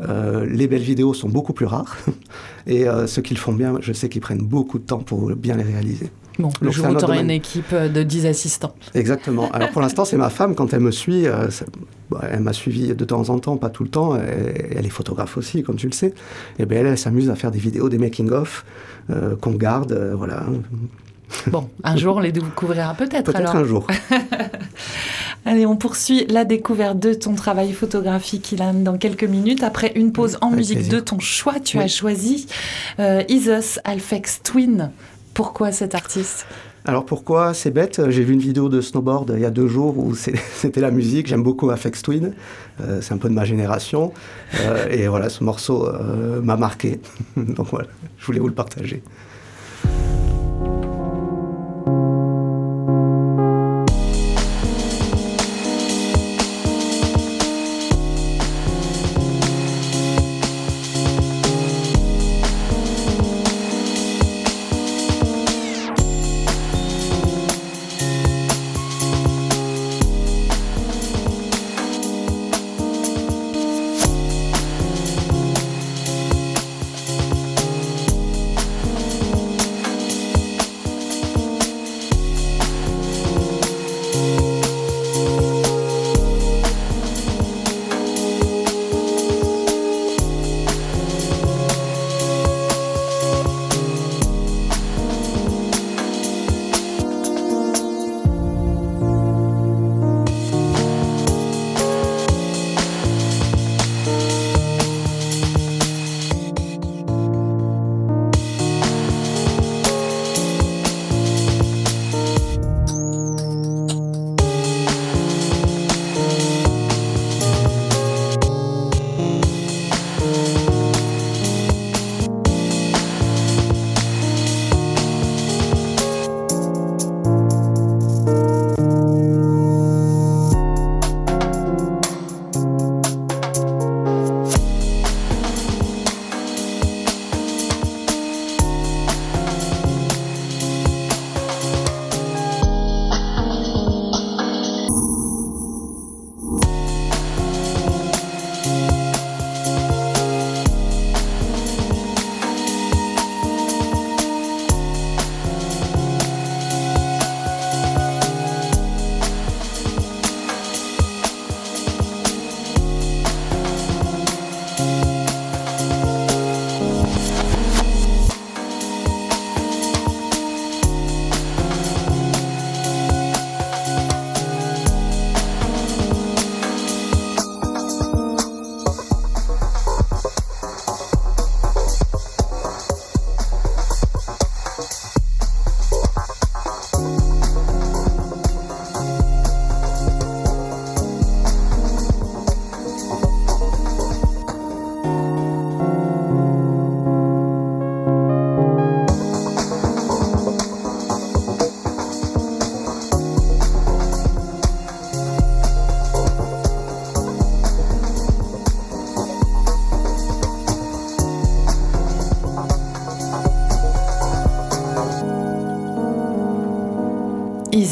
les 0.00 0.66
belles 0.66 0.82
vidéos 0.82 1.12
sont 1.12 1.28
beaucoup 1.28 1.52
plus 1.52 1.66
rares 1.66 1.98
et 2.66 2.86
ceux 3.06 3.20
qui 3.20 3.34
le 3.34 3.38
font 3.38 3.52
bien, 3.52 3.74
je 3.80 3.92
sais 3.92 4.08
qu'ils 4.08 4.22
prennent 4.22 4.42
beaucoup 4.42 4.78
de 4.78 4.84
temps 4.84 5.00
pour 5.00 5.34
bien 5.36 5.54
les 5.56 5.64
réaliser. 5.64 6.10
Bon, 6.38 6.50
le 6.60 6.70
jour 6.70 6.86
où 6.88 6.94
tu 6.94 7.04
auras 7.04 7.20
une 7.20 7.30
équipe 7.30 7.74
de 7.74 8.02
10 8.02 8.26
assistants. 8.26 8.74
Exactement. 8.94 9.50
Alors 9.52 9.70
pour 9.70 9.82
l'instant, 9.82 10.04
c'est 10.04 10.16
ma 10.16 10.30
femme, 10.30 10.54
quand 10.54 10.72
elle 10.72 10.80
me 10.80 10.90
suit, 10.90 11.26
bah, 12.10 12.20
elle 12.30 12.40
m'a 12.40 12.52
suivi 12.52 12.94
de 12.94 13.04
temps 13.04 13.28
en 13.30 13.38
temps, 13.38 13.56
pas 13.56 13.70
tout 13.70 13.84
le 13.84 13.90
temps. 13.90 14.16
Elle, 14.16 14.86
est 14.86 14.90
photographe 14.90 15.36
aussi, 15.36 15.62
comme 15.62 15.76
tu 15.76 15.86
le 15.86 15.92
sais. 15.92 16.14
Et 16.58 16.66
bien 16.66 16.84
elle, 16.84 16.98
s'amuse 16.98 17.30
à 17.30 17.34
faire 17.34 17.50
des 17.50 17.58
vidéos, 17.58 17.88
des 17.88 17.98
making-of 17.98 18.64
euh, 19.10 19.36
qu'on 19.36 19.52
garde, 19.52 19.92
euh, 19.92 20.14
voilà. 20.14 20.44
Bon, 21.46 21.68
un 21.82 21.96
jour 21.96 22.16
on 22.16 22.20
les 22.20 22.32
découvrira 22.32 22.94
peut-être. 22.94 23.32
Peut-être 23.32 23.56
un 23.56 23.64
jour. 23.64 23.86
Allez, 25.44 25.66
on 25.66 25.76
poursuit 25.76 26.26
la 26.28 26.44
découverte 26.44 27.00
de 27.00 27.14
ton 27.14 27.34
travail 27.34 27.72
photographique, 27.72 28.52
Ilan, 28.52 28.74
dans 28.74 28.96
quelques 28.96 29.24
minutes. 29.24 29.64
Après 29.64 29.92
une 29.96 30.12
pause 30.12 30.38
en 30.40 30.50
musique 30.50 30.88
de 30.88 31.00
ton 31.00 31.18
choix, 31.18 31.58
tu 31.58 31.80
as 31.80 31.88
choisi 31.88 32.46
euh, 33.00 33.24
Isos 33.28 33.80
Alfex 33.84 34.42
Twin. 34.44 34.92
Pourquoi 35.34 35.72
cet 35.72 35.94
artiste? 35.94 36.46
Alors 36.84 37.06
pourquoi? 37.06 37.54
C'est 37.54 37.70
bête, 37.70 38.10
j'ai 38.10 38.24
vu 38.24 38.34
une 38.34 38.40
vidéo 38.40 38.68
de 38.68 38.80
snowboard 38.80 39.32
il 39.36 39.40
y 39.40 39.44
a 39.44 39.50
deux 39.50 39.68
jours 39.68 39.96
où 39.96 40.14
c'était 40.16 40.80
la 40.80 40.90
musique, 40.90 41.28
j'aime 41.28 41.42
beaucoup 41.42 41.70
Afex 41.70 42.02
Twin, 42.02 42.34
euh, 42.80 43.00
c'est 43.00 43.14
un 43.14 43.18
peu 43.18 43.28
de 43.28 43.34
ma 43.34 43.44
génération, 43.44 44.12
euh, 44.60 44.88
et 44.90 45.06
voilà, 45.06 45.28
ce 45.28 45.44
morceau 45.44 45.86
euh, 45.86 46.42
m'a 46.42 46.56
marqué, 46.56 47.00
donc 47.36 47.68
voilà, 47.68 47.86
je 48.18 48.26
voulais 48.26 48.40
vous 48.40 48.48
le 48.48 48.54
partager. 48.54 49.02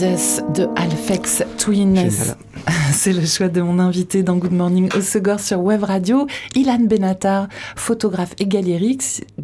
Jesus 0.01 0.41
de 0.55 0.67
Alfex 0.77 1.43
Twins. 1.59 2.35
C'est 2.93 3.13
le 3.13 3.27
choix 3.27 3.49
de 3.49 3.61
mon 3.61 3.79
invité 3.79 4.23
dans 4.23 4.37
Good 4.37 4.53
Morning 4.53 4.89
au 4.97 5.03
Segor 5.03 5.41
sur 5.41 5.61
Web 5.61 5.85
Radio, 5.85 6.27
Ilan 6.55 6.87
Benatar, 6.87 7.49
photographe 7.77 8.35
et 8.39 8.47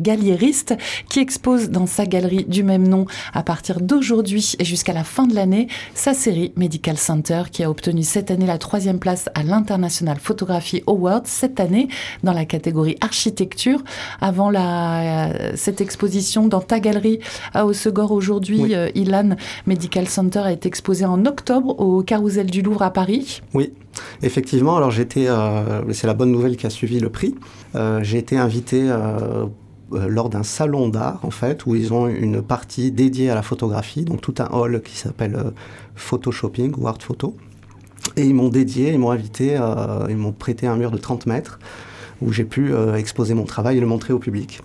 galliériste, 0.07 0.77
qui 1.09 1.19
expose 1.19 1.69
dans 1.69 1.87
sa 1.87 2.07
galerie 2.07 2.45
du 2.45 2.63
même 2.63 2.87
nom 2.87 3.07
à 3.35 3.43
partir 3.43 3.81
d'aujourd'hui 3.81 4.53
et 4.61 4.65
jusqu'à 4.65 4.93
la 4.93 5.03
fin 5.03 5.27
de 5.27 5.35
l'année 5.35 5.67
sa 5.95 6.15
série 6.15 6.53
Medical 6.55 6.97
Center 6.97 7.43
qui 7.51 7.65
a 7.65 7.71
obtenu 7.71 8.05
cette 8.05 8.31
année 8.31 8.47
la 8.47 8.59
troisième 8.59 9.01
place 9.01 9.29
à 9.35 9.43
l'International 9.43 10.19
Photography 10.21 10.85
Awards 10.87 11.23
cette 11.25 11.59
année 11.59 11.89
dans 12.23 12.33
la 12.33 12.45
catégorie 12.45 12.97
architecture. 13.01 13.83
Avant 14.21 14.49
la, 14.49 15.33
cette 15.57 15.81
exposition 15.81 16.47
dans 16.47 16.61
ta 16.61 16.79
galerie 16.79 17.19
à 17.53 17.67
Haussegor 17.67 18.13
aujourd'hui, 18.13 18.77
euh, 18.77 18.89
Ilan, 18.95 19.31
Medical 19.67 20.07
Center 20.07 20.41
a 20.41 20.53
été 20.53 20.69
exposé 20.69 21.05
en 21.05 21.27
octobre 21.27 21.81
au 21.81 22.05
Carousel 22.05 22.47
du 22.47 22.63
Louvre 22.63 22.83
à 22.83 22.93
Paris. 22.93 23.43
Oui, 23.55 23.73
effectivement. 24.23 24.77
Alors 24.77 24.93
j'étais, 24.93 25.27
euh, 25.27 25.83
c'est 25.93 26.07
la 26.07 26.15
bonne 26.15 26.31
nouvelle 26.31 26.57
qui 26.57 26.67
a 26.67 26.71
suivi 26.71 27.01
le 27.01 27.11
prix. 27.11 27.35
Euh, 27.75 28.01
j'ai 28.03 28.19
été 28.19 28.37
invité 28.37 28.83
euh, 28.83 29.47
lors 29.93 30.29
d'un 30.29 30.43
salon 30.43 30.89
d'art 30.89 31.21
en 31.23 31.31
fait 31.31 31.65
où 31.67 31.75
ils 31.75 31.93
ont 31.93 32.09
une 32.09 32.43
partie 32.43 32.91
dédiée 32.91 33.31
à 33.31 33.35
la 33.35 33.43
photographie, 33.43 34.05
donc 34.05 34.21
tout 34.21 34.35
un 34.39 34.47
hall 34.47 34.83
qui 34.83 34.97
s'appelle 34.97 35.53
Photoshopping 35.95 36.75
ou 36.77 36.89
Art 36.89 36.99
Photo. 37.01 37.37
Et 38.17 38.25
ils 38.25 38.35
m'ont 38.35 38.49
dédié, 38.49 38.93
ils 38.93 38.99
m'ont 38.99 39.11
invité, 39.11 39.59
ils 40.09 40.17
m'ont 40.17 40.33
prêté 40.33 40.67
un 40.67 40.77
mur 40.77 40.91
de 40.91 40.99
30 40.99 41.27
mètres 41.27 41.59
où 42.21 42.33
j'ai 42.33 42.45
pu 42.45 42.75
exposer 42.97 43.35
mon 43.35 43.45
travail 43.45 43.77
et 43.79 43.81
le 43.81 43.87
montrer 43.87 44.13
au 44.13 44.19
public. 44.19 44.61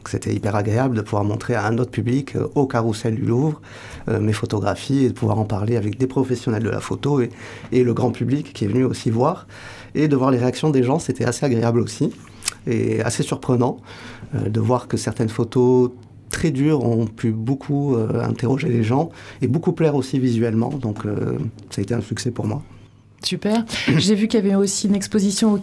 Donc 0.00 0.08
c'était 0.08 0.32
hyper 0.32 0.56
agréable 0.56 0.96
de 0.96 1.02
pouvoir 1.02 1.24
montrer 1.24 1.54
à 1.54 1.66
un 1.66 1.76
autre 1.76 1.90
public 1.90 2.34
euh, 2.34 2.46
au 2.54 2.66
carrousel 2.66 3.16
du 3.16 3.20
Louvre 3.20 3.60
euh, 4.08 4.18
mes 4.18 4.32
photographies 4.32 5.04
et 5.04 5.08
de 5.08 5.12
pouvoir 5.12 5.38
en 5.38 5.44
parler 5.44 5.76
avec 5.76 5.98
des 5.98 6.06
professionnels 6.06 6.62
de 6.62 6.70
la 6.70 6.80
photo 6.80 7.20
et, 7.20 7.28
le 7.70 7.92
grand 7.92 8.10
public 8.10 8.54
qui 8.54 8.64
est 8.64 8.68
venu 8.68 8.84
aussi 8.84 9.10
voir. 9.10 9.46
Et 9.94 10.08
de 10.08 10.16
voir 10.16 10.30
les 10.30 10.38
réactions 10.38 10.70
des 10.70 10.82
gens, 10.82 10.98
c'était 10.98 11.26
assez 11.26 11.44
agréable 11.44 11.80
aussi 11.80 12.14
et 12.66 13.00
assez 13.02 13.22
surprenant 13.22 13.78
euh, 14.34 14.48
de 14.48 14.60
voir 14.60 14.88
que 14.88 14.96
certaines 14.96 15.28
photos 15.28 15.90
très 16.30 16.50
dures 16.50 16.84
ont 16.84 17.06
pu 17.06 17.32
beaucoup 17.32 17.96
interroger 18.22 18.68
les 18.68 18.84
gens 18.84 19.10
et 19.42 19.48
beaucoup 19.48 19.72
plaire 19.72 19.96
aussi 19.96 20.20
visuellement. 20.20 20.68
Donc 20.68 20.98
ça 21.70 21.80
a 21.80 21.82
été 21.82 21.92
un 21.92 22.00
succès 22.00 22.30
pour 22.30 22.46
moi. 22.46 22.62
Super. 23.22 23.64
J'ai 23.96 24.14
vu 24.14 24.28
qu'il 24.28 24.40
y 24.40 24.46
avait 24.46 24.54
aussi 24.54 24.86
une 24.86 24.94
exposition 24.94 25.54
au 25.54 25.60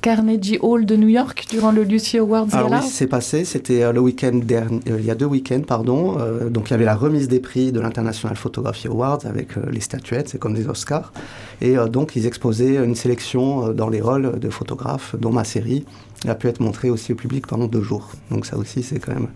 Carnegie 0.00 0.58
Hall 0.60 0.86
de 0.86 0.96
New 0.96 1.08
York 1.08 1.46
durant 1.50 1.72
le 1.72 1.82
Lucy 1.82 2.18
Awards. 2.18 2.46
Ah 2.52 2.66
oui, 2.70 2.76
c'est 2.88 3.06
passé. 3.06 3.44
C'était 3.44 3.82
euh, 3.82 3.92
le 3.92 4.00
week-end 4.00 4.40
dernier, 4.42 4.80
euh, 4.88 4.98
il 4.98 5.04
y 5.04 5.10
a 5.10 5.14
deux 5.14 5.26
week-ends, 5.26 5.62
pardon. 5.66 6.18
Euh, 6.18 6.48
donc 6.48 6.68
il 6.68 6.70
y 6.70 6.74
avait 6.74 6.84
la 6.84 6.94
remise 6.94 7.28
des 7.28 7.40
prix 7.40 7.72
de 7.72 7.80
l'International 7.80 8.36
Photography 8.36 8.88
Awards 8.88 9.20
avec 9.24 9.56
les 9.70 9.80
statuettes, 9.80 10.28
c'est 10.28 10.38
comme 10.38 10.54
des 10.54 10.68
Oscars. 10.68 11.12
Et 11.60 11.76
donc 11.90 12.16
ils 12.16 12.26
exposaient 12.26 12.76
une 12.76 12.94
sélection 12.94 13.72
dans 13.72 13.88
les 13.88 14.00
halls 14.00 14.38
de 14.38 14.50
photographes, 14.50 15.14
dont 15.18 15.32
ma 15.32 15.44
série 15.44 15.84
a 16.26 16.34
pu 16.34 16.48
être 16.48 16.60
montrée 16.60 16.90
aussi 16.90 17.12
au 17.12 17.16
public 17.16 17.46
pendant 17.46 17.66
deux 17.66 17.82
jours. 17.82 18.12
Donc 18.30 18.46
ça 18.46 18.56
aussi, 18.56 18.82
c'est 18.82 18.98
quand 18.98 19.12
même 19.12 19.28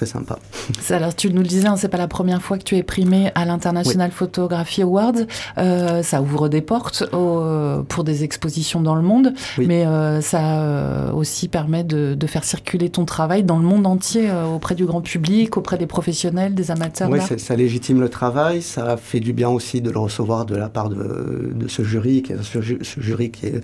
très 0.00 0.06
sympa. 0.06 0.38
Alors, 0.90 1.14
tu 1.14 1.30
nous 1.30 1.42
le 1.42 1.46
disais, 1.46 1.68
hein, 1.68 1.76
c'est 1.76 1.88
pas 1.88 1.98
la 1.98 2.08
première 2.08 2.40
fois 2.40 2.56
que 2.56 2.62
tu 2.62 2.76
es 2.76 2.82
primé 2.82 3.30
à 3.34 3.44
l'International 3.44 4.10
Photography 4.10 4.80
Awards. 4.80 5.12
Euh, 5.58 6.02
ça 6.02 6.22
ouvre 6.22 6.48
des 6.48 6.62
portes 6.62 7.04
pour 7.10 8.04
des 8.04 8.24
expositions 8.24 8.80
dans 8.80 8.94
le 8.94 9.02
monde, 9.02 9.34
mais 9.58 9.86
euh, 9.86 10.22
ça 10.22 10.62
euh, 10.62 11.12
aussi 11.12 11.48
permet 11.48 11.84
de, 11.84 12.16
faire 12.26 12.44
circuler 12.44 12.90
ton 12.90 13.04
travail 13.04 13.42
dans 13.42 13.58
le 13.58 13.64
monde 13.64 13.86
entier 13.86 14.30
auprès 14.54 14.76
du 14.76 14.86
grand 14.86 15.00
public, 15.00 15.56
auprès 15.56 15.76
des 15.76 15.86
professionnels, 15.86 16.54
des 16.54 16.70
amateurs. 16.70 17.10
Oui, 17.10 17.18
ça, 17.36 17.56
légitime 17.56 18.00
le 18.00 18.08
travail. 18.08 18.62
Ça 18.62 18.96
fait 18.96 19.18
du 19.18 19.32
bien 19.32 19.48
aussi 19.48 19.80
de 19.80 19.90
le 19.90 19.98
recevoir 19.98 20.46
de 20.46 20.54
la 20.54 20.68
part 20.68 20.88
de, 20.88 21.66
ce 21.66 21.82
jury, 21.82 22.22
ce 22.42 23.00
jury 23.00 23.30
qui 23.32 23.46
est 23.46 23.62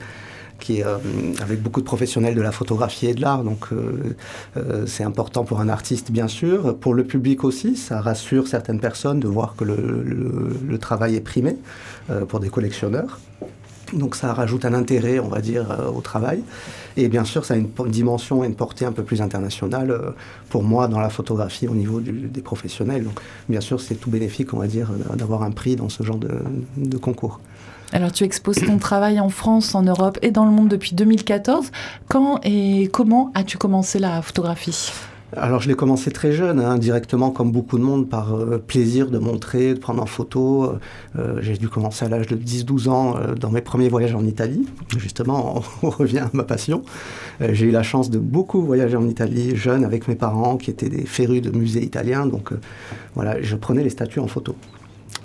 qui 0.67 0.81
est 0.81 0.85
euh, 0.85 0.99
avec 1.41 1.63
beaucoup 1.63 1.81
de 1.81 1.87
professionnels 1.87 2.35
de 2.35 2.43
la 2.43 2.51
photographie 2.51 3.07
et 3.07 3.15
de 3.15 3.21
l'art. 3.21 3.45
Donc 3.45 3.69
euh, 3.71 4.17
euh, 4.57 4.85
c'est 4.87 5.05
important 5.05 5.45
pour 5.45 5.61
un 5.61 5.69
artiste, 5.69 6.11
bien 6.11 6.27
sûr. 6.27 6.77
Pour 6.77 6.95
le 6.95 7.05
public 7.05 7.45
aussi, 7.45 7.77
ça 7.77 8.01
rassure 8.01 8.49
certaines 8.49 8.81
personnes 8.81 9.21
de 9.21 9.29
voir 9.29 9.55
que 9.57 9.63
le, 9.63 9.77
le, 10.69 10.79
travail 10.79 11.17
est 11.17 11.21
primé 11.21 11.57
pour 12.29 12.39
des 12.39 12.51
collectionneurs. 12.51 13.19
Donc 13.93 14.15
ça 14.15 14.33
rajoute 14.35 14.65
un 14.65 14.75
intérêt, 14.75 15.19
on 15.19 15.29
va 15.29 15.41
dire, 15.41 15.67
au 15.95 16.01
travail. 16.01 16.43
Et 16.97 17.09
bien 17.09 17.25
sûr, 17.25 17.45
ça 17.45 17.55
a 17.55 17.57
une 17.57 17.69
dimension 17.89 18.43
et 18.43 18.47
une 18.47 18.55
portée 18.55 18.85
un 18.87 18.93
peu 18.93 19.03
plus 19.03 19.21
internationale 19.21 20.15
pour 20.49 20.63
moi 20.63 20.89
dans 20.89 21.01
la 21.01 21.11
photographie 21.11 21.69
au 21.69 21.75
niveau 21.75 22.01
des 22.01 22.41
professionnels. 22.41 23.05
Donc 23.05 23.21
bien 23.49 23.61
sûr, 23.61 23.81
c'est 23.81 23.97
tout 23.97 24.11
bénéfique, 24.11 24.55
on 24.55 24.59
va 24.59 24.67
dire, 24.67 24.91
d'avoir 25.15 25.43
un 25.43 25.51
prix 25.51 25.77
dans 25.77 25.89
ce 25.89 26.03
genre 26.03 26.17
de, 26.17 26.31
de 26.77 26.97
concours. 26.97 27.41
Alors 27.93 28.13
tu 28.13 28.25
exposes 28.25 28.57
ton 28.57 28.79
travail 28.79 29.21
en 29.21 29.29
France, 29.29 29.75
en 29.75 29.83
Europe 29.83 30.19
et 30.23 30.31
dans 30.31 30.45
le 30.45 30.51
monde 30.51 30.69
depuis 30.69 30.95
2014. 30.95 31.71
Quand 32.09 32.41
et 32.43 32.89
comment 32.93 33.31
as-tu 33.35 33.59
commencé 33.59 33.99
la 33.99 34.23
photographie? 34.23 34.93
Alors 35.37 35.61
je 35.61 35.69
l'ai 35.69 35.75
commencé 35.75 36.11
très 36.11 36.33
jeune, 36.33 36.61
hein, 36.61 36.79
directement 36.79 37.31
comme 37.31 37.53
beaucoup 37.53 37.79
de 37.79 37.85
monde, 37.85 38.09
par 38.09 38.35
euh, 38.35 38.59
plaisir 38.59 39.11
de 39.11 39.19
montrer, 39.19 39.75
de 39.75 39.79
prendre 39.79 40.03
en 40.03 40.07
photo. 40.07 40.73
Euh, 41.19 41.39
j'ai 41.41 41.57
dû 41.57 41.69
commencer 41.69 42.05
à 42.05 42.09
l'âge 42.09 42.27
de 42.27 42.37
10-12 42.37 42.89
ans 42.89 43.17
euh, 43.17 43.35
dans 43.35 43.51
mes 43.51 43.61
premiers 43.61 43.89
voyages 43.89 44.15
en 44.15 44.25
Italie. 44.25 44.67
Justement, 44.97 45.63
on, 45.83 45.91
revient 45.91 46.21
à 46.21 46.31
ma 46.33 46.45
passion. 46.45 46.83
j'ai 47.41 47.67
eu 47.67 47.71
la 47.71 47.83
chance 47.83 48.11
de 48.11 48.19
beaucoup 48.19 48.63
voyager 48.63 48.97
en 48.97 49.07
Italie, 49.09 49.57
jeune, 49.57 49.85
avec 49.85 50.09
mes 50.09 50.17
parents 50.17 50.57
qui 50.57 50.71
étaient 50.71 50.89
des 50.89 51.05
férus 51.05 51.43
de 51.43 51.51
musées 51.51 51.85
italiens. 51.85 52.27
Donc 52.27 52.51
voilà, 53.15 53.41
je 53.41 53.57
prenais 53.57 53.83
les 53.83 53.91
statues 53.91 54.21
en 54.21 54.27
photo. 54.27 54.57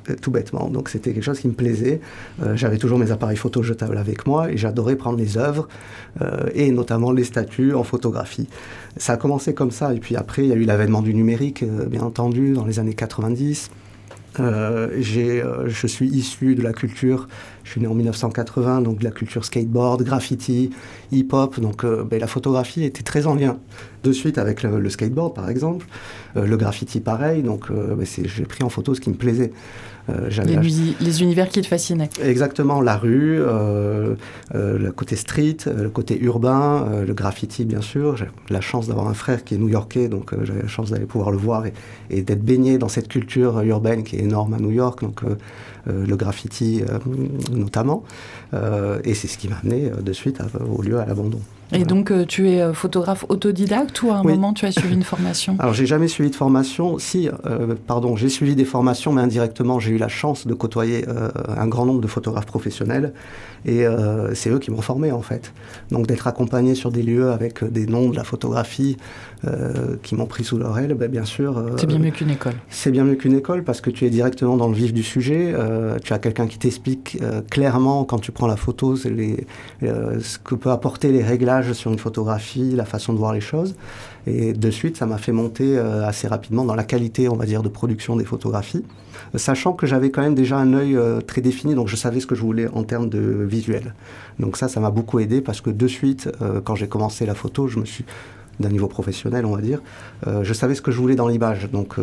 Euh, 0.10 0.16
tout 0.20 0.32
bêtement. 0.32 0.70
Donc 0.70 0.90
c'était 0.90 1.14
quelque 1.14 1.24
chose 1.24 1.40
qui 1.40 1.48
me 1.48 1.54
plaisait. 1.54 2.02
Euh, 2.42 2.56
j'avais 2.56 2.78
toujours 2.78 2.98
mes 2.98 3.12
appareils 3.12 3.38
photo 3.38 3.62
jetables 3.62 3.98
avec 3.98 4.26
moi 4.26 4.52
et 4.52 4.58
j'adorais 4.58 4.96
prendre 4.96 5.18
les 5.18 5.38
œuvres 5.38 5.68
euh, 6.22 6.50
et 6.54 6.72
notamment 6.72 7.12
les 7.12 7.24
statues 7.24 7.74
en 7.74 7.84
photographie. 7.84 8.48
Ça 8.98 9.14
a 9.14 9.18
commencé 9.18 9.54
comme 9.54 9.72
ça 9.72 9.94
et 9.94 10.00
puis 10.00 10.16
après 10.16 10.44
il 10.44 10.50
y 10.50 10.54
a 10.54 10.56
eu 10.56 10.64
l'avènement 10.64 11.02
du 11.02 11.14
numérique, 11.14 11.64
bien 11.64 12.02
entendu, 12.02 12.54
dans 12.54 12.66
les 12.66 12.80
années 12.80 12.94
90. 12.94 13.70
Euh, 14.40 14.90
je 15.68 15.88
suis 15.88 16.08
issu 16.08 16.56
de 16.56 16.62
la 16.62 16.72
culture, 16.72 17.28
je 17.64 17.72
suis 17.72 17.82
né 17.82 17.88
en 17.88 17.94
1980, 17.94 18.82
donc 18.82 19.00
de 19.00 19.04
la 19.04 19.12
culture 19.12 19.46
skateboard, 19.46 20.04
graffiti, 20.04 20.72
hip-hop, 21.12 21.60
donc 21.60 21.86
ben, 21.86 22.20
la 22.20 22.28
photographie 22.28 22.84
était 22.84 23.04
très 23.04 23.28
en 23.28 23.36
lien. 23.36 23.58
De 24.04 24.12
suite 24.12 24.38
avec 24.40 24.64
le, 24.64 24.90
skateboard 24.90 25.36
par 25.36 25.50
exemple, 25.50 25.86
le 26.36 26.58
graffiti 26.58 27.00
pareil, 27.00 27.44
donc 27.44 27.72
ben, 27.72 28.06
j'ai 28.06 28.46
pris 28.46 28.64
en 28.64 28.70
photo 28.70 28.96
ce 28.96 29.02
qui 29.02 29.10
me 29.10 29.16
plaisait. 29.16 29.52
Euh, 30.10 30.30
les, 31.00 31.22
univers 31.22 31.48
qui 31.50 31.62
te 31.62 31.68
fascinaient. 31.68 32.10
Exactement, 32.24 32.82
la 32.82 32.98
rue, 32.98 33.40
euh, 33.40 34.16
euh, 34.56 34.78
le 34.78 34.92
côté 34.92 35.16
street, 35.16 35.58
le 35.66 35.90
côté 35.90 36.20
urbain, 36.20 36.88
le 37.06 37.14
graffiti 37.14 37.66
bien 37.66 37.82
sûr. 37.82 38.18
J'ai 38.18 38.28
la 38.50 38.62
chance 38.62 38.88
d'avoir 38.88 39.08
un 39.08 39.14
frère 39.14 39.44
qui 39.44 39.56
est 39.56 39.58
new-yorkais, 39.58 40.08
donc 40.08 40.34
j'avais 40.44 40.64
la 40.64 40.68
chance 40.68 40.92
d'aller 40.92 41.06
pouvoir 41.06 41.32
le 41.32 41.38
voir 41.38 41.66
et, 42.10 42.22
d'être 42.22 42.44
baigné 42.44 42.78
dans 42.78 42.88
cette 42.88 43.08
culture 43.08 43.62
urbaine 43.62 44.04
qui 44.04 44.16
est 44.16 44.22
énorme 44.22 44.54
à 44.54 44.58
New 44.58 44.72
York, 44.72 45.02
donc 45.02 45.22
le 45.86 46.16
graffiti 46.16 46.82
notamment. 47.52 48.04
et 48.54 49.14
c'est 49.14 49.28
ce 49.28 49.38
qui 49.38 49.48
m'a 49.48 49.58
amené 49.64 49.92
de 50.02 50.14
suite 50.14 50.40
au 50.70 50.82
lieu 50.82 51.00
à 51.00 51.06
l'abandon. 51.06 51.40
Et 51.74 51.86
donc, 51.86 52.12
euh, 52.12 52.26
tu 52.26 52.50
es 52.50 52.62
euh, 52.62 52.74
photographe 52.74 53.26
autodidacte 53.30 54.02
ou 54.04 54.12
à 54.12 54.16
un 54.16 54.24
moment 54.24 54.54
tu 54.54 54.66
as 54.66 54.72
suivi 54.72 54.94
une 54.94 55.04
formation? 55.04 55.56
Alors, 55.60 55.74
j'ai 55.74 55.86
jamais 55.86 56.08
suivi 56.08 56.30
de 56.30 56.36
formation. 56.36 57.00
Si, 57.00 57.30
euh, 57.46 57.76
pardon, 57.88 58.16
j'ai 58.16 58.30
suivi 58.30 58.56
des 58.56 58.66
formations, 58.66 59.14
mais 59.14 59.22
indirectement, 59.22 59.80
j'ai 59.80 59.92
eu 59.92 59.98
la 59.98 60.10
chance 60.10 60.46
de 60.48 60.54
côtoyer 60.54 61.06
un 61.48 61.68
grand 61.68 61.86
nombre 61.86 62.02
de 62.02 62.08
photographes 62.08 62.46
professionnels. 62.46 63.14
Et 63.66 63.86
c'est 64.34 64.50
eux 64.50 64.60
qui 64.60 64.72
m'ont 64.72 64.82
formé, 64.82 65.12
en 65.12 65.22
fait. 65.22 65.54
Donc, 65.92 66.08
d'être 66.08 66.28
accompagné 66.28 66.76
sur 66.76 66.92
des 66.92 67.04
lieux 67.04 67.32
avec 67.32 67.64
des 67.64 67.86
noms 67.86 68.10
de 68.10 68.16
la 68.16 68.24
photographie 68.24 68.98
qui 70.04 70.16
m'ont 70.16 70.28
pris 70.28 70.44
sous 70.44 70.58
leur 70.58 70.78
aile, 70.78 70.94
ben, 70.94 71.10
bien 71.10 71.26
sûr. 71.26 71.64
c'est 71.78 71.88
bien 71.88 72.00
mieux 72.00 72.12
qu'une 72.12 72.30
école. 72.30 72.54
C'est 72.70 72.92
bien 72.92 73.04
mieux 73.04 73.16
qu'une 73.16 73.34
école 73.34 73.64
parce 73.64 73.82
que 73.82 73.90
tu 73.90 74.06
es 74.06 74.10
directement 74.10 74.56
dans 74.56 74.68
le 74.68 74.76
vif 74.76 74.94
du 74.94 75.04
sujet. 75.04 75.56
tu 76.04 76.14
as 76.14 76.20
quelqu'un 76.20 76.48
qui 76.48 76.60
t'explique 76.60 77.18
clairement, 77.50 78.04
quand 78.04 78.20
tu 78.20 78.32
prends 78.32 78.48
la 78.48 78.56
photo, 78.56 78.96
les, 79.06 79.48
ce 79.82 80.38
que 80.38 80.56
peut 80.56 80.70
apporter 80.70 81.12
les 81.12 81.24
réglages 81.24 81.74
sur 81.74 81.92
une 81.92 82.00
photographie, 82.00 82.72
la 82.76 82.86
façon 82.86 83.14
de 83.14 83.18
voir 83.18 83.34
les 83.34 83.42
choses. 83.42 83.76
Et 84.28 84.54
de 84.54 84.72
suite, 84.72 84.98
ça 84.98 85.06
m'a 85.06 85.18
fait 85.18 85.32
monter 85.32 85.78
euh, 85.78 86.08
assez 86.08 86.28
rapidement 86.28 86.64
dans 86.64 86.76
la 86.76 86.84
qualité, 86.84 87.28
on 87.28 87.36
va 87.36 87.46
dire, 87.46 87.64
de 87.64 87.70
production 87.70 88.16
des 88.16 88.26
photographies, 88.26 88.84
sachant 89.36 89.74
que 89.74 89.88
j'avais 89.88 90.12
quand 90.12 90.22
même 90.22 90.36
déjà 90.36 90.58
un 90.58 90.74
œil 90.74 90.96
euh, 90.96 91.22
très 91.22 91.42
défini, 91.42 91.74
donc 91.74 91.88
je 91.88 91.96
savais 91.96 92.20
ce 92.20 92.28
que 92.28 92.36
je 92.36 92.42
voulais 92.42 92.68
en 92.74 92.84
termes 92.84 93.10
de 93.10 93.20
visuel. 93.20 93.96
Donc 94.40 94.58
ça, 94.58 94.68
ça 94.68 94.80
m'a 94.80 94.92
beaucoup 94.92 95.20
aidé 95.20 95.42
parce 95.42 95.62
que 95.62 95.70
de 95.70 95.88
suite, 95.88 96.30
euh, 96.42 96.62
quand 96.64 96.76
j'ai 96.76 96.88
commencé 96.88 97.26
la 97.26 97.34
photo, 97.36 97.68
je 97.68 97.80
me 97.80 97.86
suis 97.86 98.06
d'un 98.62 98.70
niveau 98.70 98.88
professionnel, 98.88 99.46
on 99.46 99.56
va 99.56 99.62
dire, 99.62 99.82
je 100.26 100.54
savais 100.54 100.76
ce 100.76 100.82
que 100.82 100.92
je 100.92 100.98
voulais 100.98 101.16
dans 101.16 101.28
l'image. 101.28 101.70
Donc 101.72 101.96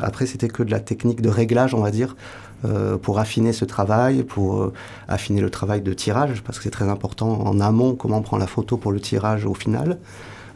après, 0.00 0.26
c'était 0.26 0.48
que 0.48 0.62
de 0.62 0.70
la 0.70 0.80
technique 0.80 1.20
de 1.20 1.28
réglage, 1.28 1.74
on 1.74 1.80
va 1.80 1.90
dire, 1.90 2.16
euh, 2.64 2.98
pour 2.98 3.20
affiner 3.20 3.52
ce 3.52 3.64
travail, 3.64 4.24
pour 4.24 4.60
euh, 4.60 4.72
affiner 5.06 5.40
le 5.40 5.48
travail 5.48 5.80
de 5.80 5.92
tirage, 5.92 6.42
parce 6.42 6.58
que 6.58 6.64
c'est 6.64 6.70
très 6.70 6.88
important 6.88 7.42
en 7.42 7.60
amont 7.60 7.94
comment 7.94 8.18
on 8.18 8.22
prend 8.22 8.36
la 8.36 8.48
photo 8.48 8.76
pour 8.76 8.90
le 8.90 8.98
tirage 8.98 9.46
au 9.46 9.54
final. 9.54 9.98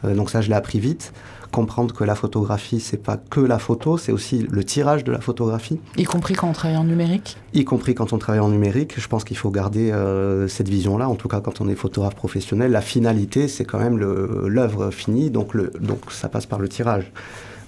donc 0.03 0.29
ça, 0.29 0.41
je 0.41 0.49
l'ai 0.49 0.55
appris 0.55 0.81
vite 0.81 1.13
comprendre 1.53 1.93
que 1.93 2.03
la 2.03 2.15
photographie, 2.15 2.79
c'est 2.79 2.97
pas 2.97 3.15
que 3.15 3.39
la 3.39 3.59
photo, 3.59 3.97
c'est 3.97 4.11
aussi 4.11 4.45
le 4.49 4.63
tirage 4.63 5.03
de 5.03 5.11
la 5.11 5.21
photographie. 5.21 5.79
Y 5.97 6.03
compris 6.03 6.33
quand 6.33 6.49
on 6.49 6.51
travaille 6.51 6.77
en 6.77 6.83
numérique? 6.83 7.37
Y 7.53 7.63
compris 7.63 7.93
quand 7.93 8.11
on 8.11 8.17
travaille 8.17 8.41
en 8.41 8.49
numérique. 8.49 8.99
Je 8.99 9.07
pense 9.07 9.23
qu'il 9.23 9.37
faut 9.37 9.51
garder 9.51 9.91
euh, 9.91 10.47
cette 10.47 10.67
vision-là, 10.67 11.07
en 11.07 11.15
tout 11.15 11.27
cas 11.27 11.41
quand 11.41 11.61
on 11.61 11.69
est 11.69 11.75
photographe 11.75 12.15
professionnel. 12.15 12.71
La 12.71 12.81
finalité, 12.81 13.47
c'est 13.47 13.65
quand 13.65 13.79
même 13.79 13.97
l'œuvre 13.99 14.89
finie, 14.89 15.29
donc, 15.29 15.53
le, 15.53 15.71
donc 15.79 15.99
ça 16.09 16.27
passe 16.27 16.47
par 16.47 16.57
le 16.57 16.67
tirage. 16.67 17.11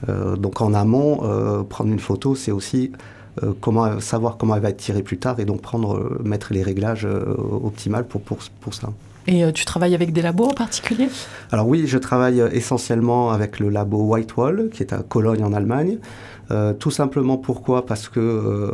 Euh, 0.09 0.35
donc 0.35 0.61
en 0.61 0.73
amont, 0.73 1.19
euh, 1.23 1.61
prendre 1.63 1.91
une 1.91 1.99
photo, 1.99 2.33
c'est 2.35 2.51
aussi 2.51 2.91
comment, 3.61 3.99
savoir 3.99 4.37
comment 4.37 4.55
elle 4.55 4.63
va 4.63 4.69
être 4.69 4.77
tirée 4.77 5.03
plus 5.03 5.19
tard 5.19 5.39
et 5.39 5.45
donc 5.45 5.61
prendre, 5.61 6.19
mettre 6.23 6.53
les 6.53 6.63
réglages 6.63 7.07
optimales 7.69 8.07
pour, 8.07 8.21
pour, 8.21 8.39
pour 8.61 8.73
ça. 8.73 8.89
Et 9.27 9.43
euh, 9.43 9.51
tu 9.51 9.65
travailles 9.65 9.95
avec 9.95 10.13
des 10.13 10.21
labos 10.21 10.45
en 10.45 10.53
particulier? 10.53 11.09
Alors 11.51 11.67
oui, 11.67 11.87
je 11.87 11.97
travaille 11.97 12.41
euh, 12.41 12.49
essentiellement 12.51 13.31
avec 13.31 13.59
le 13.59 13.69
labo 13.69 13.97
Whitewall, 14.03 14.69
qui 14.71 14.83
est 14.83 14.93
à 14.93 14.97
Cologne 14.99 15.43
en 15.43 15.53
Allemagne. 15.53 15.97
Euh, 16.51 16.73
tout 16.73 16.91
simplement 16.91 17.37
pourquoi? 17.37 17.85
Parce 17.85 18.07
que 18.07 18.71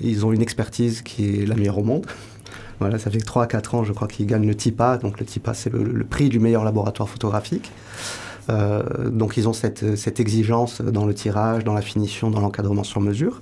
ils 0.00 0.24
ont 0.24 0.32
une 0.32 0.42
expertise 0.42 1.02
qui 1.02 1.42
est 1.42 1.46
la 1.46 1.56
meilleure 1.56 1.78
au 1.78 1.84
monde. 1.84 2.06
Voilà, 2.78 2.98
ça 2.98 3.10
fait 3.10 3.18
3 3.18 3.42
à 3.42 3.46
4 3.46 3.74
ans, 3.74 3.84
je 3.84 3.92
crois, 3.92 4.08
qu'ils 4.08 4.26
gagnent 4.26 4.46
le 4.46 4.54
TIPA. 4.54 4.96
Donc 4.98 5.20
le 5.20 5.26
TIPA, 5.26 5.52
c'est 5.52 5.70
le, 5.72 6.04
prix 6.04 6.30
du 6.30 6.38
meilleur 6.38 6.64
laboratoire 6.64 7.08
photographique. 7.08 7.70
Donc 8.48 9.36
ils 9.36 9.48
ont 9.48 9.52
cette, 9.52 10.20
exigence 10.20 10.80
dans 10.80 11.06
le 11.06 11.14
tirage, 11.14 11.64
dans 11.64 11.74
la 11.74 11.82
finition, 11.82 12.30
dans 12.30 12.40
l'encadrement 12.40 12.84
sur 12.84 13.00
mesure. 13.00 13.40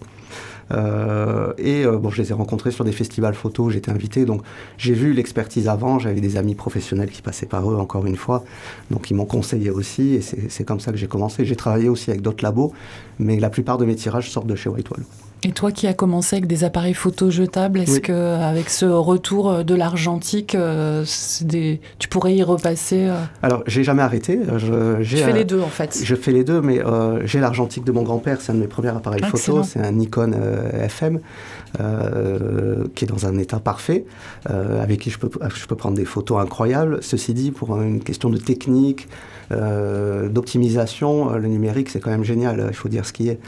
Euh, 0.71 1.53
et 1.59 1.85
euh, 1.85 1.97
bon, 1.99 2.11
je 2.11 2.21
les 2.21 2.31
ai 2.31 2.35
rencontrés 2.35 2.71
sur 2.71 2.85
des 2.85 2.93
festivals 2.93 3.35
photos, 3.35 3.73
j'étais 3.73 3.91
invité, 3.91 4.25
donc 4.25 4.43
j'ai 4.77 4.95
vu 4.95 5.13
l'expertise 5.13 5.69
avant, 5.69 5.99
j'avais 5.99 6.21
des 6.21 6.37
amis 6.37 6.55
professionnels 6.55 7.11
qui 7.11 7.23
passaient 7.23 7.47
par 7.47 7.71
eux 7.71 7.77
encore 7.77 8.07
une 8.07 8.17
fois, 8.17 8.45
donc 8.91 9.11
ils 9.11 9.15
m'ont 9.15 9.25
conseillé 9.25 9.71
aussi, 9.71 10.15
et 10.15 10.21
c'est 10.21 10.65
comme 10.65 10.81
ça 10.81 10.93
que 10.93 10.99
j'ai 10.99 11.09
commencé. 11.09 11.45
J'ai 11.45 11.57
travaillé 11.57 11.89
aussi 11.89 12.11
avec 12.11 12.23
d'autres 12.23 12.45
labos, 12.45 12.73
mais 13.19 13.41
la 13.41 13.51
plupart 13.51 13.79
de 13.79 13.85
mes 13.85 13.95
tirages 13.95 14.31
sortent 14.31 14.47
de 14.47 14.57
chez 14.57 14.69
Whitewall. 14.69 15.05
Et 15.45 15.53
toi 15.53 15.71
qui 15.71 15.87
as 15.87 15.95
commencé 15.95 16.37
avec 16.37 16.49
des 16.49 16.65
appareils 16.65 16.95
photo 16.95 17.31
jetables, 17.31 17.81
est-ce 17.81 18.01
qu'avec 18.01 18.07
que 18.07 18.43
avec 18.43 18.71
ce 18.71 18.87
retour 18.87 19.51
euh, 19.51 19.63
de 19.63 19.75
l'argentique, 19.75 20.55
euh, 20.55 21.05
tu 21.99 22.09
pourrais 22.09 22.35
y 22.35 22.43
repasser 22.43 23.07
euh 23.07 23.17
Alors 23.43 23.63
j'ai 23.67 23.85
jamais 23.85 24.03
arrêté. 24.03 24.41
Je, 24.57 25.17
fais 25.17 25.33
les 25.33 25.45
deux 25.45 25.61
en 25.61 25.69
fait. 25.69 26.01
Je 26.03 26.15
fais 26.15 26.33
les 26.33 26.45
deux, 26.45 26.61
mais 26.61 26.81
j'ai 27.25 27.41
l'argentique 27.41 27.85
de 27.85 27.93
mon 27.93 28.03
grand-père, 28.03 28.41
c'est 28.41 28.53
un 28.53 28.57
de 28.57 28.61
mes 28.61 28.67
premiers 28.67 28.89
appareils 28.89 29.23
photo, 29.25 29.63
c'est 29.63 29.81
un 29.81 29.93
Nikon 29.93 30.33
FM 30.73 31.21
qui 32.95 33.05
est 33.05 33.09
dans 33.09 33.27
un 33.27 33.39
état 33.39 33.61
parfait, 33.61 34.05
avec 34.47 35.01
qui 35.01 35.11
je 35.11 35.19
peux, 35.19 35.31
je 35.55 35.67
peux 35.67 35.77
prendre 35.77 35.97
des 35.97 36.05
photos 36.05 36.41
incroyables. 36.41 36.99
Ceci 37.03 37.35
dit, 37.35 37.51
pour 37.51 37.81
une 37.81 38.03
question 38.03 38.31
de 38.31 38.39
technique, 38.39 39.09
d'optimisation, 39.51 41.33
le 41.33 41.49
numérique 41.49 41.91
c'est 41.91 42.01
quand 42.01 42.11
même 42.11 42.25
génial, 42.25 42.67
il 42.69 42.75
faut 42.75 42.89
dire 42.89 43.07
ce 43.07 43.13
qui 43.13 43.29
est. 43.29 43.41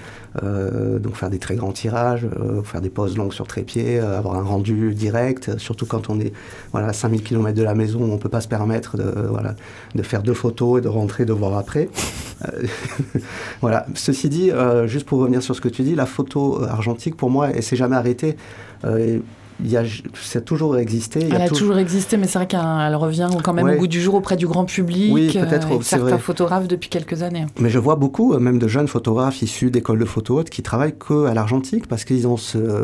donc 0.42 1.16
faire 1.16 1.30
des 1.30 1.38
très 1.38 1.56
grands 1.56 1.72
tirage, 1.72 2.26
euh, 2.38 2.62
faire 2.62 2.80
des 2.80 2.90
pauses 2.90 3.16
longues 3.16 3.32
sur 3.32 3.46
trépied, 3.46 3.98
euh, 3.98 4.18
avoir 4.18 4.36
un 4.36 4.42
rendu 4.42 4.94
direct, 4.94 5.58
surtout 5.58 5.86
quand 5.86 6.10
on 6.10 6.20
est 6.20 6.32
voilà, 6.72 6.88
à 6.88 6.92
5000 6.92 7.22
km 7.22 7.56
de 7.56 7.62
la 7.62 7.74
maison, 7.74 8.02
on 8.02 8.14
ne 8.14 8.16
peut 8.16 8.28
pas 8.28 8.40
se 8.40 8.48
permettre 8.48 8.96
de, 8.96 9.26
voilà, 9.28 9.54
de 9.94 10.02
faire 10.02 10.22
deux 10.22 10.34
photos 10.34 10.78
et 10.78 10.82
de 10.82 10.88
rentrer, 10.88 11.24
de 11.24 11.32
voir 11.32 11.56
après. 11.56 11.88
Euh, 12.46 12.66
voilà. 13.60 13.86
Ceci 13.94 14.28
dit, 14.28 14.50
juste 14.86 15.06
pour 15.06 15.18
revenir 15.20 15.42
sur 15.42 15.54
ce 15.54 15.60
que 15.60 15.68
tu 15.68 15.82
dis, 15.82 15.94
la 15.94 16.06
photo 16.06 16.62
argentique, 16.62 17.16
pour 17.16 17.30
moi, 17.30 17.50
elle 17.50 17.62
s'est 17.62 17.76
jamais 17.76 17.96
arrêtée 17.96 18.36
il 18.84 19.20
a 19.76 20.40
toujours 20.40 20.76
existé. 20.76 21.28
Elle 21.30 21.42
a, 21.42 21.48
toujours... 21.48 21.78
existé, 21.78 22.16
mais 22.16 22.26
c'est 22.26 22.38
vrai 22.38 22.46
qu'elle 22.46 22.94
revient 22.94 23.28
quand 23.42 23.52
même 23.52 23.68
au 23.68 23.78
bout 23.78 23.86
du 23.86 24.00
jour 24.00 24.14
auprès 24.14 24.36
du 24.36 24.46
grand 24.46 24.64
public. 24.64 25.12
Oui, 25.12 25.32
peut-être. 25.32 25.72
Euh, 25.72 25.82
certains 25.82 26.18
photographes 26.18 26.68
depuis 26.68 26.88
quelques 26.88 27.22
années. 27.22 27.46
Mais 27.58 27.70
je 27.70 27.78
vois 27.78 27.96
beaucoup, 27.96 28.32
euh, 28.34 28.38
même 28.38 28.58
de 28.58 28.68
jeunes 28.68 28.88
photographes 28.88 29.42
issus 29.42 29.70
d'écoles 29.70 29.98
de 29.98 30.04
photo 30.04 30.38
haute, 30.38 30.50
qui 30.50 30.62
travaillent 30.62 30.96
que 30.96 31.26
à 31.26 31.34
l'argentique 31.34 31.86
parce 31.86 32.04
qu'ils 32.04 32.26
ont 32.26 32.36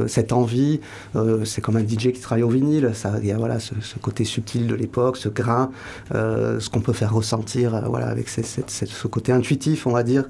cette 0.07 0.33
envie. 0.33 0.81
Euh, 1.15 1.45
c'est 1.45 1.61
comme 1.61 1.77
un 1.77 1.87
DJ 1.87 2.13
qui 2.13 2.21
travaille 2.21 2.45
au 2.45 2.49
vinyle. 2.49 2.91
Ça, 2.95 3.15
il 3.21 3.27
y 3.27 3.33
a 3.33 3.37
voilà 3.37 3.59
ce, 3.61 3.75
côté 4.01 4.25
subtil 4.25 4.67
de 4.67 4.75
l'époque, 4.75 5.17
ce 5.17 5.29
grain, 5.29 5.71
ce 6.13 6.69
qu'on 6.71 6.81
peut 6.81 6.93
faire 6.93 7.15
ressentir, 7.15 7.83
voilà 7.89 8.07
avec 8.09 8.29
ce 8.29 9.07
côté 9.07 9.33
intuitif, 9.33 9.87
on 9.87 9.93
va 9.93 10.03
dire 10.03 10.25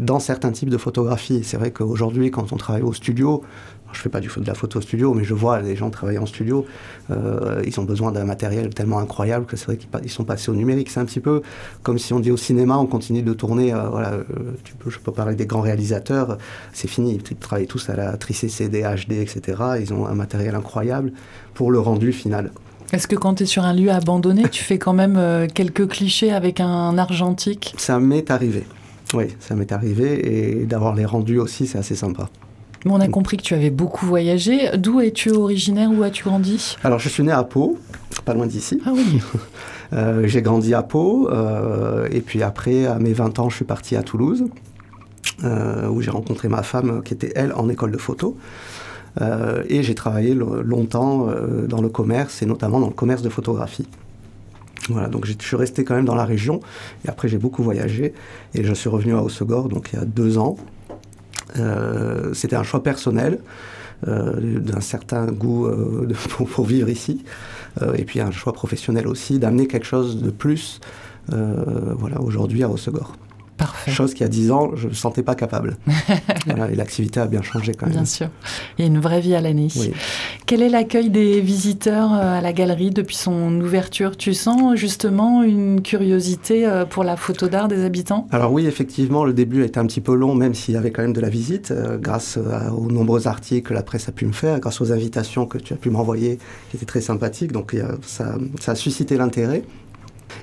dans 0.00 0.18
certains 0.18 0.50
types 0.50 0.70
de 0.70 0.78
photographie. 0.78 1.42
C'est 1.44 1.56
vrai 1.56 1.70
qu'aujourd'hui, 1.70 2.30
quand 2.30 2.52
on 2.52 2.56
travaille 2.56 2.82
au 2.82 2.92
studio, 2.92 3.42
je 3.92 4.00
fais 4.00 4.08
pas 4.08 4.20
du, 4.20 4.28
de 4.28 4.46
la 4.46 4.54
photo 4.54 4.80
studio, 4.80 5.14
mais 5.14 5.24
je 5.24 5.34
vois 5.34 5.60
les 5.60 5.76
gens 5.76 5.90
travailler 5.90 6.18
en 6.18 6.26
studio. 6.26 6.66
Euh, 7.10 7.62
ils 7.66 7.78
ont 7.80 7.84
besoin 7.84 8.12
d'un 8.12 8.24
matériel 8.24 8.70
tellement 8.70 8.98
incroyable 8.98 9.46
que 9.46 9.56
c'est 9.56 9.66
vrai 9.66 9.76
qu'ils 9.76 10.10
sont 10.10 10.24
passés 10.24 10.50
au 10.50 10.54
numérique. 10.54 10.90
C'est 10.90 11.00
un 11.00 11.04
petit 11.04 11.20
peu 11.20 11.42
comme 11.82 11.98
si 11.98 12.12
on 12.12 12.20
dit 12.20 12.30
au 12.30 12.36
cinéma, 12.36 12.76
on 12.78 12.86
continue 12.86 13.22
de 13.22 13.32
tourner. 13.32 13.72
Euh, 13.72 13.88
voilà, 13.88 14.12
euh, 14.12 14.24
tu 14.64 14.74
peux, 14.74 14.90
je 14.90 14.98
peux 14.98 15.12
parler 15.12 15.34
des 15.34 15.46
grands 15.46 15.60
réalisateurs. 15.60 16.38
C'est 16.72 16.88
fini. 16.88 17.14
Ils 17.30 17.36
travaillent 17.36 17.66
tous 17.66 17.88
à 17.90 17.96
la 17.96 18.16
tricée 18.16 18.48
CD, 18.48 18.82
HD, 18.82 19.12
etc. 19.12 19.62
Ils 19.80 19.92
ont 19.92 20.06
un 20.06 20.14
matériel 20.14 20.54
incroyable 20.54 21.12
pour 21.54 21.70
le 21.70 21.80
rendu 21.80 22.12
final. 22.12 22.50
Est-ce 22.92 23.06
que 23.06 23.16
quand 23.16 23.34
tu 23.34 23.44
es 23.44 23.46
sur 23.46 23.64
un 23.64 23.72
lieu 23.72 23.90
abandonné, 23.90 24.48
tu 24.48 24.64
fais 24.64 24.78
quand 24.78 24.92
même 24.92 25.46
quelques 25.54 25.86
clichés 25.86 26.32
avec 26.32 26.58
un 26.58 26.98
argentique? 26.98 27.74
Ça 27.78 28.00
m'est 28.00 28.32
arrivé. 28.32 28.64
Oui, 29.14 29.26
ça 29.38 29.54
m'est 29.54 29.70
arrivé 29.70 30.60
et 30.60 30.66
d'avoir 30.66 30.96
les 30.96 31.04
rendus 31.04 31.38
aussi, 31.38 31.68
c'est 31.68 31.78
assez 31.78 31.94
sympa 31.94 32.28
on 32.86 33.00
a 33.00 33.08
compris 33.08 33.36
que 33.36 33.42
tu 33.42 33.54
avais 33.54 33.70
beaucoup 33.70 34.06
voyagé. 34.06 34.70
D'où 34.76 35.00
es-tu 35.00 35.30
originaire? 35.30 35.90
Où 35.92 36.02
as-tu 36.02 36.24
grandi? 36.24 36.76
Alors, 36.82 36.98
je 36.98 37.08
suis 37.08 37.22
né 37.22 37.32
à 37.32 37.42
Pau, 37.42 37.78
pas 38.24 38.34
loin 38.34 38.46
d'ici. 38.46 38.80
Ah 38.86 38.92
oui 38.94 39.20
euh, 39.92 40.26
J'ai 40.26 40.42
grandi 40.42 40.74
à 40.74 40.82
Pau. 40.82 41.28
Euh, 41.30 42.08
et 42.10 42.20
puis 42.20 42.42
après, 42.42 42.86
à 42.86 42.98
mes 42.98 43.12
20 43.12 43.38
ans, 43.38 43.50
je 43.50 43.56
suis 43.56 43.64
parti 43.64 43.96
à 43.96 44.02
Toulouse, 44.02 44.44
euh, 45.44 45.88
où 45.88 46.00
j'ai 46.00 46.10
rencontré 46.10 46.48
ma 46.48 46.62
femme, 46.62 47.02
qui 47.02 47.14
était, 47.14 47.32
elle, 47.36 47.52
en 47.52 47.68
école 47.68 47.90
de 47.90 47.98
photo. 47.98 48.36
et 49.68 49.82
j'ai 49.82 49.94
travaillé 49.94 50.34
longtemps 50.34 51.28
dans 51.68 51.82
le 51.82 51.88
commerce, 51.88 52.42
et 52.42 52.46
notamment 52.46 52.80
dans 52.80 52.88
le 52.88 52.94
commerce 52.94 53.22
de 53.22 53.28
photographie. 53.28 53.86
Voilà, 54.88 55.08
donc 55.08 55.26
je 55.26 55.34
suis 55.38 55.56
resté 55.56 55.84
quand 55.84 55.94
même 55.94 56.06
dans 56.06 56.14
la 56.14 56.24
région. 56.24 56.60
Et 57.04 57.08
après, 57.08 57.28
j'ai 57.28 57.38
beaucoup 57.38 57.62
voyagé. 57.62 58.14
Et 58.54 58.64
je 58.64 58.72
suis 58.72 58.88
revenu 58.88 59.14
à 59.14 59.22
Hossegor, 59.22 59.68
donc 59.68 59.90
il 59.92 59.98
y 59.98 60.02
a 60.02 60.04
deux 60.04 60.38
ans. 60.38 60.56
Euh, 61.58 62.32
c'était 62.34 62.56
un 62.56 62.62
choix 62.62 62.82
personnel, 62.82 63.38
euh, 64.08 64.60
d'un 64.60 64.80
certain 64.80 65.26
goût 65.26 65.66
euh, 65.66 66.08
pour, 66.46 66.64
vivre 66.64 66.88
ici, 66.88 67.24
et 67.96 68.04
puis 68.04 68.20
un 68.20 68.30
choix 68.30 68.52
professionnel 68.52 69.06
aussi, 69.06 69.38
d'amener 69.38 69.66
quelque 69.66 69.86
chose 69.86 70.22
de 70.22 70.30
plus 70.30 70.80
voilà, 71.28 72.20
aujourd'hui 72.20 72.64
à 72.64 72.66
Rossegor. 72.66 73.14
Chose 73.90 74.14
qui, 74.14 74.24
a 74.24 74.28
10 74.28 74.50
ans, 74.50 74.70
je 74.74 74.84
ne 74.84 74.90
me 74.90 74.94
sentais 74.94 75.22
pas 75.22 75.34
capable. 75.34 75.76
et 76.46 76.74
l'activité 76.74 77.20
a 77.20 77.26
bien 77.26 77.42
changé 77.42 77.74
quand 77.74 77.86
même. 77.86 77.94
Bien 77.94 78.04
sûr. 78.04 78.28
Il 78.78 78.82
y 78.82 78.84
a 78.84 78.86
une 78.86 79.00
vraie 79.00 79.20
vie 79.20 79.34
à 79.34 79.40
l'année. 79.40 79.68
Quel 80.46 80.62
est 80.62 80.68
l'accueil 80.68 81.10
des 81.10 81.40
visiteurs 81.40 82.12
euh, 82.12 82.38
à 82.38 82.40
la 82.40 82.52
galerie 82.52 82.90
depuis 82.90 83.16
son 83.16 83.60
ouverture? 83.60 84.16
Tu 84.16 84.34
sens 84.34 84.76
justement 84.76 85.42
une 85.42 85.82
curiosité 85.82 86.66
euh, 86.66 86.84
pour 86.84 87.04
la 87.04 87.16
photo 87.16 87.48
d'art 87.48 87.68
des 87.68 87.84
habitants? 87.84 88.26
Alors 88.30 88.52
oui, 88.52 88.66
effectivement, 88.66 89.24
le 89.24 89.32
début 89.32 89.62
a 89.62 89.66
été 89.66 89.78
un 89.78 89.86
petit 89.86 90.00
peu 90.00 90.14
long, 90.14 90.34
même 90.34 90.54
s'il 90.54 90.74
y 90.74 90.76
avait 90.76 90.90
quand 90.90 91.02
même 91.02 91.12
de 91.12 91.20
la 91.20 91.28
visite, 91.28 91.70
euh, 91.70 91.98
grâce 91.98 92.36
aux 92.36 92.90
nombreux 92.90 93.28
articles 93.28 93.68
que 93.68 93.74
la 93.74 93.82
presse 93.82 94.08
a 94.08 94.12
pu 94.12 94.26
me 94.26 94.32
faire, 94.32 94.58
grâce 94.60 94.80
aux 94.80 94.92
invitations 94.92 95.46
que 95.46 95.58
tu 95.58 95.72
as 95.72 95.76
pu 95.76 95.90
m'envoyer, 95.90 96.38
qui 96.70 96.76
étaient 96.76 96.86
très 96.86 97.00
sympathiques. 97.00 97.52
Donc 97.52 97.76
ça, 98.02 98.36
ça 98.60 98.72
a 98.72 98.74
suscité 98.74 99.16
l'intérêt. 99.16 99.62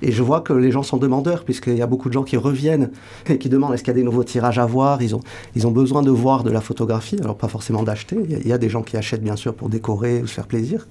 Et 0.02 0.12
je 0.12 0.24
vois 0.24 0.42
que 0.42 0.54
les 0.54 0.72
gens 0.72 0.84
sont 0.84 0.98
demandeurs, 0.98 1.44
puisqu'il 1.44 1.78
y 1.78 1.82
a 1.82 1.88
beaucoup 1.88 2.10
de 2.10 2.14
gens 2.14 2.24
qui 2.24 2.38
reviennent 2.38 2.90
et 3.28 3.38
qui 3.38 3.50
demandent 3.50 3.74
est-ce 3.74 3.84
qu'il 3.84 3.92
y 3.92 3.96
a 3.98 4.00
des 4.00 4.04
nouveaux 4.04 4.24
tirages 4.24 4.60
à 4.60 4.66
voir? 4.66 5.02
Ils 5.02 5.16
ont, 5.16 5.22
ils 5.56 5.68
ont 5.68 5.72
besoin 5.72 6.02
de 6.02 6.12
voir 6.12 6.44
de 6.44 6.52
la 6.52 6.62
photographie, 6.62 7.18
alors 7.22 7.38
pas 7.38 7.48
forcément 7.48 7.84
d'acheter. 7.84 8.18
Il 8.30 8.48
y, 8.48 8.54
a 8.54 8.58
des 8.58 8.70
gens 8.70 8.84
qui 8.84 8.98
achètent 8.98 9.24
bien 9.24 9.36
sûr 9.36 9.54
pour 9.54 9.70
décorer 9.70 10.22
ou 10.22 10.28
se 10.28 10.34
faire 10.34 10.48
plaisir, 10.48 10.88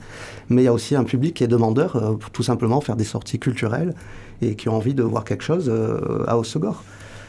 mais 0.48 0.62
il 0.62 0.64
y 0.64 0.68
a 0.68 0.72
aussi 0.72 0.94
un 0.94 1.04
public 1.04 1.34
qui 1.34 1.44
est 1.44 1.48
demandeur 1.48 1.96
euh, 1.96 2.14
pour 2.14 2.30
tout 2.30 2.42
simplement 2.42 2.80
faire 2.80 2.96
des 2.96 3.04
sorties 3.04 3.38
culturelles 3.38 3.94
et 4.42 4.54
qui 4.54 4.68
ont 4.68 4.76
envie 4.76 4.94
de 4.94 5.02
voir 5.02 5.24
quelque 5.24 5.44
chose 5.44 5.68
euh, 5.68 6.24
à 6.26 6.38
Hossegor 6.38 6.82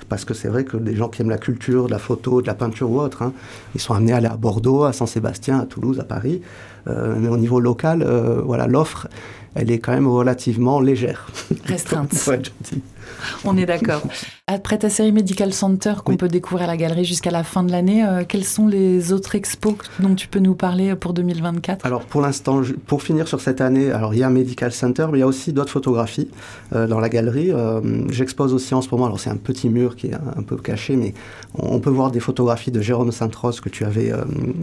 parce 0.10 0.24
que 0.24 0.34
c'est 0.34 0.48
vrai 0.48 0.64
que 0.64 0.78
des 0.78 0.96
gens 0.96 1.10
qui 1.10 1.22
aiment 1.22 1.30
la 1.30 1.38
culture, 1.38 1.88
de 1.88 1.92
la 1.92 2.00
photo, 2.00 2.42
de 2.42 2.48
la 2.48 2.54
peinture 2.54 2.90
ou 2.90 3.02
autre, 3.02 3.24
hein, 3.24 3.34
ils 3.76 3.82
sont 3.82 3.94
amenés 3.94 4.14
à 4.14 4.18
aller 4.18 4.28
à 4.28 4.38
Bordeaux, 4.38 4.86
à 4.86 4.94
Saint-Sébastien, 4.94 5.60
à 5.60 5.66
Toulouse, 5.66 6.00
à 6.00 6.06
Paris. 6.06 6.42
Euh, 6.88 7.16
mais 7.20 7.28
au 7.28 7.36
niveau 7.36 7.60
local, 7.60 8.08
voilà, 8.46 8.68
l'offre 8.68 9.10
elle 9.58 9.72
est 9.72 9.80
quand 9.80 9.94
même 9.94 10.08
relativement 10.08 10.80
légère. 10.80 11.28
Restreinte. 11.66 12.14
On 13.46 13.58
est 13.58 13.66
d'accord. 13.66 14.02
Après 14.50 14.78
ta 14.78 14.90
série 14.90 15.12
Medical 15.12 15.54
Center 15.54 15.96
qu'on 16.06 16.16
peut 16.16 16.30
découvrir 16.30 16.64
à 16.64 16.68
la 16.68 16.78
galerie 16.78 17.04
jusqu'à 17.04 17.32
la 17.32 17.44
fin 17.44 17.64
de 17.64 17.72
l'année, 17.72 18.06
euh, 18.06 18.24
quels 18.26 18.46
sont 18.46 18.68
les 18.68 19.12
autres 19.12 19.36
expos 19.36 19.76
dont 20.00 20.16
tu 20.16 20.30
peux 20.30 20.40
nous 20.40 20.56
parler 20.56 20.96
pour 20.96 21.14
2024 21.14 21.86
Alors 21.86 22.06
pour 22.06 22.22
l'instant, 22.22 22.62
pour 22.86 23.04
finir 23.04 23.28
sur 23.28 23.42
cette 23.42 23.60
année, 23.60 23.92
alors 23.92 24.14
il 24.14 24.22
y 24.22 24.24
a 24.24 24.30
Medical 24.30 24.72
Center, 24.72 25.08
mais 25.12 25.18
il 25.18 25.22
y 25.22 25.24
a 25.24 25.28
aussi 25.28 25.52
d'autres 25.52 25.74
photographies 25.74 26.30
euh, 26.74 26.88
dans 26.88 27.02
la 27.02 27.10
galerie. 27.10 27.52
Euh, 27.52 27.82
j'expose 28.10 28.54
aussi 28.54 28.74
en 28.74 28.82
ce 28.82 28.90
moment, 28.90 29.08
alors 29.08 29.20
c'est 29.20 29.30
un 29.30 29.36
petit 29.36 29.68
mur 29.68 29.98
qui 29.98 30.08
est 30.08 30.14
un, 30.14 30.44
peu 30.44 30.56
caché, 30.56 30.96
mais 30.96 31.14
on, 31.54 31.80
peut 31.80 31.90
voir 31.90 32.12
des 32.12 32.22
photographies 32.22 32.72
de 32.72 32.80
Jérôme 32.80 33.12
Saint-Rose 33.12 33.60
que 33.60 33.68
tu 33.68 33.84
avais 33.84 34.14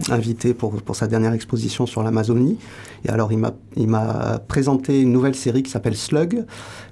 invité 0.09 0.55
pour, 0.55 0.81
pour 0.81 0.95
sa 0.95 1.05
dernière 1.05 1.33
exposition 1.33 1.85
sur 1.85 2.01
l'Amazonie. 2.01 2.57
Et 3.05 3.09
alors 3.09 3.31
il 3.31 3.87
m'a 3.87 4.39
présenté 4.47 4.99
une 4.99 5.11
nouvelle 5.11 5.35
série 5.35 5.61
qui 5.61 5.69
s'appelle 5.69 5.95
Slug. 5.95 6.43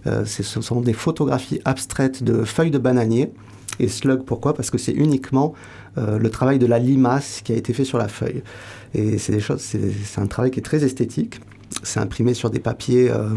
ce 0.06 0.44
sont 0.44 0.82
des 0.82 0.94
photographies 0.94 1.53
abstraite 1.66 2.24
de 2.24 2.44
feuilles 2.44 2.72
de 2.72 2.78
bananier. 2.78 3.32
Et 3.80 3.88
slug, 3.88 4.24
pourquoi? 4.24 4.54
Parce 4.54 4.70
que 4.70 4.78
c'est 4.78 4.92
uniquement 4.92 5.54
le 5.96 6.28
travail 6.30 6.58
de 6.58 6.66
la 6.66 6.80
limace 6.80 7.42
qui 7.44 7.54
a 7.54 7.56
été 7.56 7.72
fait 7.74 7.86
sur 7.86 7.98
la 8.00 8.08
feuille. 8.08 8.44
Et 8.94 9.18
c'est 9.18 9.32
des 9.32 9.40
choses, 9.40 9.62
c'est 9.62 10.22
un 10.22 10.28
travail 10.28 10.52
qui 10.52 10.60
est 10.60 10.64
très 10.64 10.84
esthétique. 10.84 11.40
C'est 11.82 12.00
imprimé 12.00 12.34
sur 12.36 12.52
des 12.52 12.60
papiers 12.60 13.10
euh, 13.10 13.30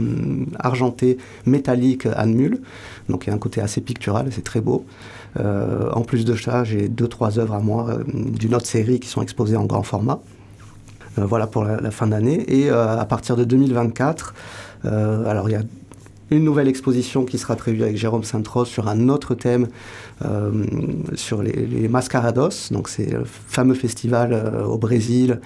argentés 0.59 1.17
métalliques 1.47 2.07
à 2.07 2.27
mule. 2.27 2.61
Donc 3.09 3.25
il 3.25 3.31
y 3.31 3.33
a 3.33 3.35
un 3.35 3.39
côté 3.39 3.61
assez 3.63 3.81
pictural, 3.81 4.29
c'est 4.31 4.45
très 4.45 4.61
beau. 4.61 4.85
Euh, 5.39 5.91
en 5.93 6.03
plus 6.03 6.25
de 6.25 6.35
ça, 6.35 6.65
j'ai 6.65 6.89
deux, 6.89 7.09
trois 7.09 7.39
œuvres 7.39 7.55
à 7.55 7.61
moi 7.61 7.89
euh, 7.89 8.05
d'une 8.07 8.55
autre 8.55 8.67
série 8.67 9.01
qui 9.01 9.09
sont 9.09 9.23
exposées 9.23 9.57
en 9.57 9.65
grand 9.65 9.83
format. 9.83 10.21
voilà 11.17 11.47
pour 11.47 11.65
la, 11.65 11.91
fin 11.91 12.07
d'année. 12.07 12.45
Et 12.49 12.69
à 12.69 13.05
partir 13.07 13.37
de 13.37 13.45
2024, 13.45 14.35
alors 14.85 15.49
il 15.49 15.53
y 15.53 15.57
a 15.57 15.63
une 16.31 16.45
nouvelle 16.45 16.69
exposition 16.69 17.25
qui 17.25 17.39
sera 17.39 17.57
prévue 17.57 17.83
avec 17.83 17.97
Jérôme 17.97 18.25
Saint-Rose 18.25 18.69
sur 18.69 18.89
un 18.89 19.09
autre 19.09 19.35
thème, 19.35 19.69
sur 21.15 21.43
les, 21.43 21.53
les, 21.53 21.89
Mascarados. 21.89 22.73
Donc 22.73 22.89
c'est 22.89 23.11
le 23.11 23.23
fameux 23.25 23.75
festival 23.75 24.65
au 24.67 24.77
Brésil 24.77 25.41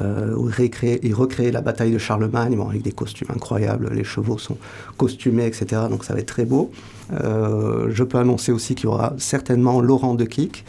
euh, 0.00 0.34
où 0.36 0.48
il, 0.50 1.14
recréait 1.14 1.50
la 1.50 1.60
bataille 1.60 1.90
de 1.90 1.98
Charlemagne 1.98 2.56
avec 2.60 2.82
des 2.82 2.92
costumes 2.92 3.28
incroyables, 3.34 3.90
les 3.92 4.04
chevaux 4.04 4.38
sont 4.38 4.56
costumés, 4.96 5.46
etc. 5.46 5.82
Donc 5.90 6.04
ça 6.04 6.14
va 6.14 6.20
être 6.20 6.26
très 6.26 6.44
beau. 6.44 6.70
Euh, 7.12 7.88
je 7.90 8.04
peux 8.04 8.18
annoncer 8.18 8.52
aussi 8.52 8.74
qu'il 8.74 8.84
y 8.84 8.88
aura 8.88 9.14
certainement 9.18 9.80
Laurent 9.80 10.14
de 10.14 10.24
Kik, 10.24 10.64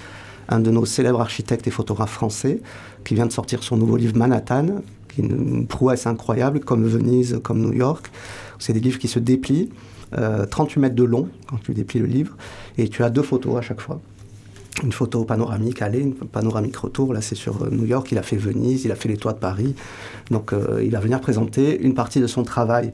un 0.48 0.60
de 0.60 0.72
nos 0.72 0.86
célèbres 0.86 1.22
architectes 1.22 1.68
et 1.68 1.72
photographes 1.72 2.14
français, 2.14 2.62
qui 3.04 3.14
vient 3.14 3.28
de 3.28 3.32
sortir 3.32 3.62
son 3.62 3.78
nouveau 3.78 3.98
livre 3.98 4.18
Manhattan, 4.18 4.82
qui 5.10 5.22
est 5.22 5.26
une 5.26 5.68
prouesse 5.68 6.08
incroyable, 6.08 6.62
comme 6.62 6.86
Venise, 6.86 7.40
comme 7.44 7.60
New 7.60 7.74
York. 7.74 8.10
C'est 8.60 8.74
des 8.74 8.80
livres 8.80 9.00
qui 9.00 9.08
se 9.08 9.20
déplient, 9.20 9.70
38 10.12 10.78
euh, 10.78 10.82
mètres 10.82 10.96
de 10.96 11.04
long 11.04 11.30
quand 11.48 11.58
tu 11.64 11.74
déplies 11.74 12.00
le 12.00 12.06
livre, 12.06 12.36
et 12.78 12.88
tu 12.88 13.04
as 13.04 13.10
deux 13.10 13.24
photos 13.24 13.58
à 13.58 13.62
chaque 13.62 13.82
fois 13.82 14.02
une 14.82 14.94
photo 14.94 15.26
panoramique 15.26 15.82
aller, 15.82 16.00
une 16.00 16.14
panoramique 16.14 16.78
retour. 16.78 17.14
Là, 17.14 17.20
c'est 17.20 17.36
sur 17.36 17.64
euh, 17.64 17.70
New 17.70 17.84
York. 17.84 18.14
Il 18.14 18.18
a 18.18 18.22
fait 18.22 18.38
Venise, 18.38 18.86
il 18.86 18.94
a 18.94 18.96
fait 18.96 19.10
les 19.10 19.18
toits 19.18 19.34
de 19.34 19.38
Paris. 19.38 19.76
Donc, 20.32 20.54
euh, 20.54 20.82
il 20.82 20.92
va 20.92 21.02
venir 21.02 21.20
présenter 21.20 21.82
une 21.82 21.94
partie 21.94 22.22
de 22.22 22.28
son 22.28 22.44
travail 22.44 22.94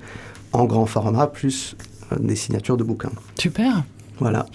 en 0.51 0.65
grand 0.65 0.88
format, 0.88 1.28
plus 1.28 1.75
des 2.19 2.36
signatures 2.36 2.78
de 2.78 2.84
bouquins. 2.84 3.12
Super. 3.38 3.84
Voilà. 4.19 4.47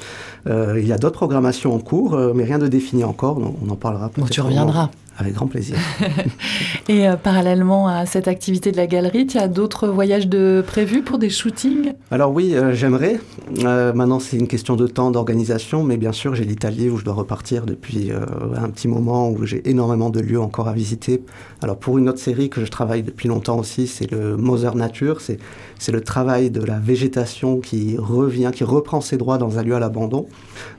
il 0.47 0.87
y 0.87 0.93
a 0.93 0.99
d'autres 0.99 1.19
programmations 1.19 1.73
en 1.73 1.79
cours, 1.79 2.19
mais 2.35 2.45
rien 2.45 2.59
de 2.59 2.67
défini 2.67 3.05
encore. 3.05 3.39
on 3.39 3.71
en 3.71 3.77
parlera. 3.77 4.11
Bon, 4.17 4.25
tu 4.25 4.41
reviendras. 4.41 4.91
Avec 5.19 5.35
grand 5.35 5.49
plaisir. 5.49 5.77
Et 6.89 7.07
euh, 7.07 7.17
parallèlement 7.17 7.89
à 7.89 8.07
cette 8.07 8.27
activité 8.27 8.73
de 8.73 8.77
la 8.77 8.87
galerie, 8.87 9.27
tu 9.27 9.39
as 9.39 9.49
d'autres 9.49 9.89
voyages 9.89 10.29
de 10.29 10.65
prévus 10.67 11.03
pour 11.03 11.19
des 11.19 11.29
shootings? 11.29 11.93
Alors 12.11 12.33
oui, 12.33 12.55
euh, 12.55 12.73
j'aimerais. 12.73 13.21
Euh, 13.65 13.93
maintenant, 13.93 14.19
c'est 14.19 14.39
une 14.39 14.49
question 14.49 14.77
de 14.77 14.87
temps, 14.87 15.11
d'organisation, 15.11 15.83
mais 15.83 15.97
bien 15.97 16.13
sûr, 16.13 16.35
j'ai 16.35 16.45
l'Italie 16.45 16.89
où 16.89 16.97
je 16.97 17.05
dois 17.05 17.15
repartir 17.15 17.67
depuis 17.67 18.11
un 18.13 18.69
petit 18.71 18.89
moment, 18.89 19.31
où 19.31 19.45
j'ai 19.45 19.69
énormément 19.69 20.11
de 20.11 20.21
lieux 20.21 20.41
encore 20.41 20.69
à 20.69 20.73
visiter. 20.73 21.23
Alors 21.63 21.77
pour 21.77 21.99
une 21.99 22.09
autre 22.09 22.19
série 22.19 22.49
que 22.49 22.65
je 22.65 22.71
travaille 22.71 23.03
depuis 23.03 23.29
longtemps 23.29 23.59
aussi, 23.59 23.87
c'est 23.87 24.11
le 24.11 24.37
Mother 24.37 24.75
Nature. 24.75 25.21
C'est, 25.21 25.39
c'est 25.79 25.93
le 25.93 26.01
travail 26.01 26.51
de 26.51 26.63
la 26.63 26.79
végétation 26.79 27.61
qui 27.61 27.97
revient, 27.99 28.51
qui 28.55 28.65
reprend 28.65 29.01
ses 29.01 29.17
droits 29.17 29.39
dans 29.39 29.59
un 29.59 29.63
lieu 29.63 29.75
à 29.75 29.81
l'abandon. 29.81 30.27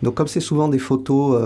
Donc 0.01 0.15
comme 0.15 0.27
c'est 0.27 0.39
souvent 0.39 0.67
des 0.67 0.79
photos 0.79 1.39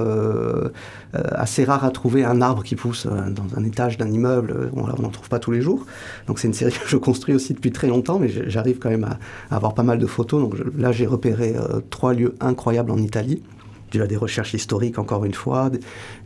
assez 1.13 1.63
rares 1.63 1.83
à 1.83 1.91
trouver, 1.91 2.23
un 2.23 2.41
arbre 2.41 2.63
qui 2.63 2.74
euh, 3.05 3.29
dans 3.29 3.57
un 3.57 3.63
étage 3.63 3.97
d'un 3.97 4.11
immeuble. 4.11 4.51
Euh, 4.51 4.69
on 4.73 5.01
n'en 5.01 5.09
trouve 5.09 5.29
pas 5.29 5.39
tous 5.39 5.51
les 5.51 5.61
jours. 5.61 5.85
Donc 6.27 6.39
c'est 6.39 6.47
une 6.47 6.53
série 6.53 6.71
que 6.83 6.87
je 6.87 6.97
construis 6.97 7.35
aussi 7.35 7.53
depuis 7.53 7.71
très 7.71 7.87
longtemps, 7.87 8.19
mais 8.19 8.29
j'arrive 8.47 8.79
quand 8.79 8.89
même 8.89 9.05
à, 9.49 9.55
avoir 9.55 9.73
pas 9.73 9.83
mal 9.83 9.99
de 9.99 10.05
photos. 10.05 10.41
Donc 10.41 10.55
là, 10.77 10.91
j'ai 10.91 11.05
repéré 11.05 11.55
euh, 11.55 11.81
trois 11.89 12.13
lieux 12.13 12.35
incroyables 12.39 12.91
en 12.91 12.97
Italie 12.97 13.41
a 14.01 14.07
des 14.07 14.17
recherches 14.17 14.53
historiques, 14.53 14.99
encore 14.99 15.25
une 15.25 15.33
fois, 15.33 15.71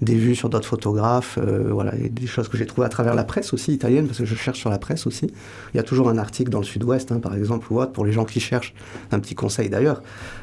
des, 0.02 0.16
vues 0.16 0.36
sur 0.36 0.50
d'autres 0.50 0.68
photographes, 0.68 1.38
euh, 1.42 1.70
voilà, 1.72 1.96
et 1.96 2.10
des 2.10 2.28
choses 2.28 2.48
que 2.48 2.58
j'ai 2.58 2.66
trouvées 2.66 2.86
à 2.86 2.90
travers 2.90 3.16
la 3.16 3.24
presse 3.24 3.54
aussi 3.54 3.74
italienne, 3.74 4.08
parce 4.08 4.20
que 4.20 4.26
je 4.26 4.36
cherche 4.36 4.60
sur 4.60 4.70
la 4.70 4.80
presse 4.80 5.08
aussi. 5.08 5.28
Il 5.74 5.78
y 5.78 5.80
a 5.80 5.84
toujours 5.84 6.10
un 6.10 6.18
article 6.18 6.50
dans 6.50 6.60
le 6.60 6.66
Sud-Ouest, 6.66 7.12
hein, 7.12 7.20
par 7.20 7.36
exemple, 7.36 7.72
ou 7.72 7.80
autre, 7.80 7.92
pour 7.92 8.06
les 8.06 8.12
gens 8.12 8.26
qui 8.26 8.40
cherchent, 8.40 8.74
un 9.12 9.20
petit 9.20 9.36
conseil 9.36 9.70
d'ailleurs. 9.70 10.02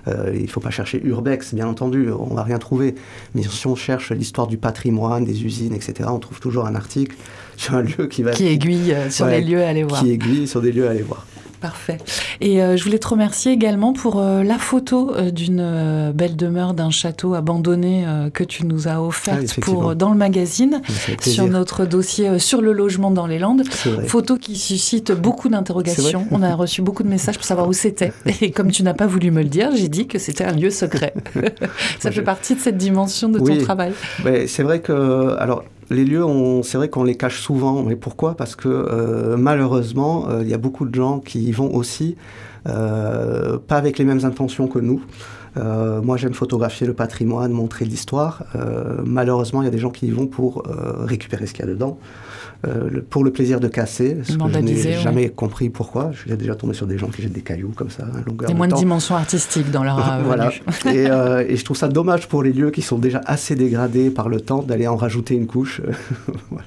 Euh, 0.09 0.33
il 0.35 0.43
ne 0.43 0.47
faut 0.49 0.61
pas 0.61 0.71
chercher 0.71 1.01
Urbex, 1.05 1.55
bien 1.55 1.69
entendu, 1.69 2.11
on 2.11 2.35
va 2.35 2.43
rien 2.43 2.59
trouver. 2.59 2.95
Mais 3.35 3.43
si 3.43 3.67
on 3.67 3.77
cherche 3.77 4.13
l'histoire 4.13 4.47
du 4.47 4.59
patrimoine, 4.59 5.25
des 5.25 5.45
usines, 5.45 5.75
etc., 5.75 6.09
on 6.13 6.19
trouve 6.19 6.41
toujours 6.41 6.67
un 6.67 6.75
article 6.75 7.17
sur 7.57 7.75
un 7.75 7.83
lieu 7.83 8.07
qui 8.07 8.23
va... 8.23 8.33
Qui 8.33 8.47
aiguille 8.49 8.93
euh, 8.93 9.11
sur 9.11 9.27
les 9.27 9.41
lieux 9.41 9.63
à 9.63 9.69
aller 9.69 9.85
voir. 9.85 10.01
Qui 10.01 10.11
aiguille 10.13 10.47
sur 10.47 10.61
des 10.61 10.73
lieux 10.73 10.87
à 10.87 10.91
aller 10.91 11.03
voir. 11.03 11.27
Parfait. 11.67 11.99
Et 12.41 12.63
euh, 12.63 12.77
je 12.77 12.85
voulais 12.85 13.01
te 13.01 13.09
remercier 13.09 13.51
également 13.51 13.93
pour 13.93 14.21
euh, 14.21 14.45
la 14.45 14.57
photo 14.57 15.13
euh, 15.17 15.33
d'une 15.33 16.13
belle 16.15 16.37
demeure 16.37 16.75
d'un 16.75 16.91
château 16.91 17.35
abandonné 17.35 18.07
que 18.33 18.45
tu 18.45 18.65
nous 18.67 18.87
as 18.87 19.03
offerte 19.03 19.57
ah, 19.57 19.61
pour 19.63 19.97
dans 19.97 20.11
le 20.11 20.17
magazine 20.17 20.81
sur 21.21 21.49
notre 21.49 21.85
dossier 21.85 22.39
sur 22.39 22.61
le 22.61 22.73
logement 22.73 23.11
dans 23.11 23.27
les 23.27 23.41
Landes. 23.41 23.65
Photo 24.07 24.37
qui 24.37 24.57
suscite 24.57 25.11
beaucoup 25.11 25.49
d'interrogations. 25.49 26.29
On 26.31 26.41
a 26.41 26.55
reçu 26.55 26.83
beaucoup 26.83 27.03
de 27.03 27.09
messages 27.09 27.35
pour 27.35 27.45
savoir 27.45 27.67
où 27.67 27.73
c'était. 27.73 28.13
Et 28.41 28.53
comme 28.53 28.71
tu 28.71 28.85
n'as 28.85 28.95
pas 28.95 29.09
voulu 29.09 29.33
me 29.33 29.43
le 29.43 29.49
dire, 29.49 29.71
j'ai 29.75 29.89
dit 29.89 30.07
que 30.07 30.21
c'était 30.21 30.45
un 30.45 30.53
lieu 30.53 30.71
secret. 30.71 31.15
Ça 31.99 32.13
fait 32.13 32.23
partie 32.23 32.55
de 32.55 32.61
cette 32.61 32.77
dimension 32.77 33.29
de 33.29 33.41
ton 33.41 33.59
travail. 33.59 33.93
c'est 34.47 34.63
vrai 34.63 34.81
que 34.81 35.37
alors 35.39 35.65
les 35.91 36.05
lieux, 36.05 36.25
c'est 36.63 36.79
vrai 36.79 36.89
qu'on 36.89 37.05
les 37.05 37.17
cache 37.17 37.41
souvent. 37.41 37.83
Mais 37.83 37.97
pourquoi? 37.97 38.37
Parce 38.37 38.57
que 38.57 38.69
euh, 38.69 39.37
malheureusement, 39.37 40.29
euh, 40.29 40.43
il 40.43 40.49
y 40.49 40.55
a 40.55 40.59
beaucoup 40.59 40.87
de 40.87 40.95
gens 40.95 41.21
qui 41.21 41.45
y 41.45 41.53
vont 41.53 41.75
aussi, 41.75 42.17
euh, 42.69 43.59
pas 43.59 43.77
avec 43.77 43.99
les 43.99 44.05
mêmes 44.05 44.25
intentions 44.25 44.69
que 44.69 44.79
nous. 44.79 45.01
moi, 46.03 46.17
j'aime 46.19 46.35
photographier 46.35 46.87
le 46.87 46.93
patrimoine, 46.93 47.51
montrer 47.51 47.87
l'histoire. 47.87 48.45
malheureusement, 49.05 49.63
il 49.63 49.65
y 49.65 49.69
a 49.69 49.71
des 49.71 49.79
gens 49.79 49.91
qui 49.91 50.07
y 50.07 50.11
vont 50.11 50.27
pour 50.27 50.65
récupérer 51.13 51.47
ce 51.47 51.55
qu'il 51.55 51.65
y 51.65 51.69
a 51.69 51.71
dedans. 51.71 51.99
Euh, 52.67 53.03
pour 53.11 53.23
le 53.23 53.31
plaisir 53.31 53.61
de 53.61 53.69
casser, 53.69 54.17
ce 54.25 54.37
que 54.37 54.53
je 54.53 54.59
n'ai 54.59 54.93
jamais 54.95 55.29
compris 55.29 55.69
pourquoi. 55.69 56.11
Je 56.13 56.21
suis 56.21 56.37
déjà 56.37 56.55
tombé 56.55 56.75
sur 56.75 56.87
des 56.87 56.99
gens 56.99 57.09
qui 57.09 57.23
jettent 57.23 57.33
des 57.33 57.43
cailloux 57.43 57.73
comme 57.77 57.91
ça, 57.91 58.05
à 58.05 58.27
longueur 58.27 58.49
Il 58.49 58.53
y 58.53 58.55
a 58.55 58.57
moins 58.57 58.69
de 58.69 58.75
dimension 58.75 59.15
artistique 59.15 59.71
dans 59.71 59.85
leur 59.85 59.99
euh, 60.13 60.23
Voilà. 60.25 60.51
et, 60.87 61.11
euh, 61.11 61.45
et, 61.47 61.57
je 61.57 61.65
trouve 61.65 61.77
ça 61.77 61.89
dommage 61.89 62.29
pour 62.29 62.43
les 62.43 62.53
lieux 62.53 62.71
qui 62.71 62.83
sont 62.83 62.99
déjà 62.99 63.21
assez 63.27 63.55
dégradés 63.55 64.11
par 64.11 64.29
le 64.29 64.41
temps 64.41 64.63
d'aller 64.63 64.87
en 64.87 64.97
rajouter 64.97 65.35
une 65.35 65.47
couche. 65.47 65.83
voilà. 66.51 66.67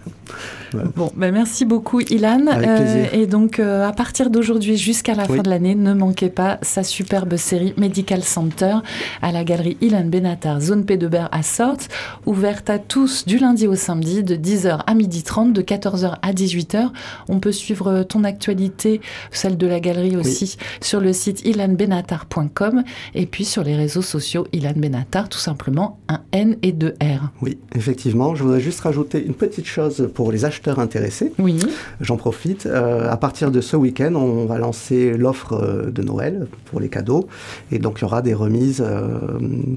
Bon, 0.96 1.12
ben 1.16 1.34
merci 1.34 1.66
beaucoup 1.66 2.00
Ilan. 2.00 2.46
Euh, 2.48 3.06
et 3.12 3.28
donc 3.28 3.60
euh, 3.60 3.88
à 3.88 3.92
partir 3.92 4.30
d'aujourd'hui 4.30 4.78
jusqu'à 4.78 5.16
la 5.16 5.26
fin 5.26 5.42
de 5.42 5.50
l'année, 5.50 5.76
ne 5.76 5.94
manquez 5.94 6.30
pas 6.30 6.60
sa 6.62 6.84
superbe 6.84 7.36
série 7.38 7.74
Medical 7.78 8.24
Center 8.24 8.78
à 9.22 9.32
la 9.32 9.44
galerie 9.44 9.78
Ilan 9.82 10.06
Benatar, 10.06 10.62
zone 10.62 10.86
P 10.86 10.98
de 10.98 11.08
Ber 11.08 11.30
à 11.32 11.44
Sorte, 11.44 11.90
ouverte 12.26 12.70
à 12.70 12.80
tous 12.80 13.26
du 13.26 13.38
lundi 13.38 13.68
au 13.68 13.76
samedi 13.76 14.24
de 14.24 14.36
10h 14.36 14.82
à 14.86 14.94
12h30, 14.94 15.54
de 15.54 15.62
14h 15.62 15.79
à 15.86 16.34
18h. 16.34 16.90
On 17.28 17.40
peut 17.40 17.52
suivre 17.52 18.04
ton 18.04 18.24
actualité, 18.24 19.02
celle 19.32 19.58
de 19.58 19.68
la 19.68 19.80
galerie 19.80 20.18
aussi, 20.18 20.58
sur 20.82 21.00
le 21.00 21.14
site 21.14 21.46
ilanbenatar.com 21.46 22.84
et 23.16 23.26
puis 23.26 23.46
sur 23.46 23.64
les 23.64 23.76
réseaux 23.76 24.02
sociaux 24.02 24.48
Ilan 24.54 24.74
Benatar, 24.76 25.30
tout 25.30 25.40
simplement 25.40 26.00
un 26.08 26.22
N 26.32 26.58
et 26.62 26.72
deux 26.72 26.96
R. 27.02 27.30
Oui, 27.42 27.58
effectivement. 27.76 28.36
Je 28.36 28.44
voudrais 28.44 28.60
juste 28.60 28.82
rajouter 28.82 29.24
une 29.26 29.34
petite 29.34 29.66
chose 29.66 30.10
pour 30.14 30.32
les 30.32 30.46
acheteurs 30.46 30.80
intéressés. 30.80 31.34
Oui. 31.40 31.60
J'en 32.02 32.18
profite. 32.18 32.66
Euh, 32.66 33.10
à 33.10 33.18
partir 33.18 33.52
de 33.52 33.62
ce 33.62 33.76
week-end, 33.76 34.16
on 34.16 34.46
va 34.46 34.58
lancer 34.58 35.14
l'offre 35.14 35.54
euh, 35.54 35.92
de 35.92 36.02
Noël 36.02 36.48
pour 36.66 36.80
les 36.80 36.90
cadeaux. 36.90 37.28
Et 37.72 37.80
donc, 37.80 38.00
il 38.00 38.02
y 38.02 38.06
aura 38.06 38.22
des 38.22 38.34
remises 38.34 38.84
euh, 38.86 39.20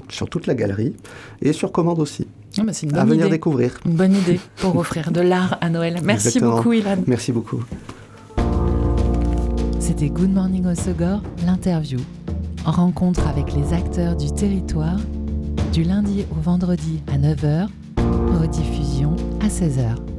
sur 0.09 0.29
toute 0.29 0.47
la 0.47 0.55
galerie 0.55 0.93
et 1.41 1.53
sur 1.53 1.71
commande 1.71 1.99
aussi. 1.99 2.27
Ah 2.57 2.63
bah, 2.63 2.71
une 2.83 2.95
à 2.95 3.05
venir 3.05 3.29
découvrir. 3.29 3.79
Une 3.85 3.93
bonne 3.93 4.13
idée 4.13 4.39
pour 4.57 4.75
offrir 4.77 5.11
de 5.11 5.21
l'art 5.21 5.57
à 5.61 5.69
Noël. 5.69 5.99
Merci 6.03 6.39
beaucoup, 6.39 6.73
Ilan. 6.73 6.97
Merci 7.07 7.31
beaucoup. 7.31 7.63
C'était 9.79 10.09
Good 10.09 10.31
Morning 10.31 10.65
Osogor, 10.67 11.21
l'interview. 11.45 11.99
En 12.65 12.71
rencontre 12.71 13.27
avec 13.27 13.53
les 13.53 13.73
acteurs 13.73 14.15
du 14.15 14.31
territoire, 14.31 14.99
du 15.73 15.83
lundi 15.83 16.25
au 16.31 16.41
vendredi 16.41 17.01
à 17.11 17.17
9h, 17.17 17.67
rediffusion 18.39 19.15
à 19.41 19.47
16h. 19.47 20.12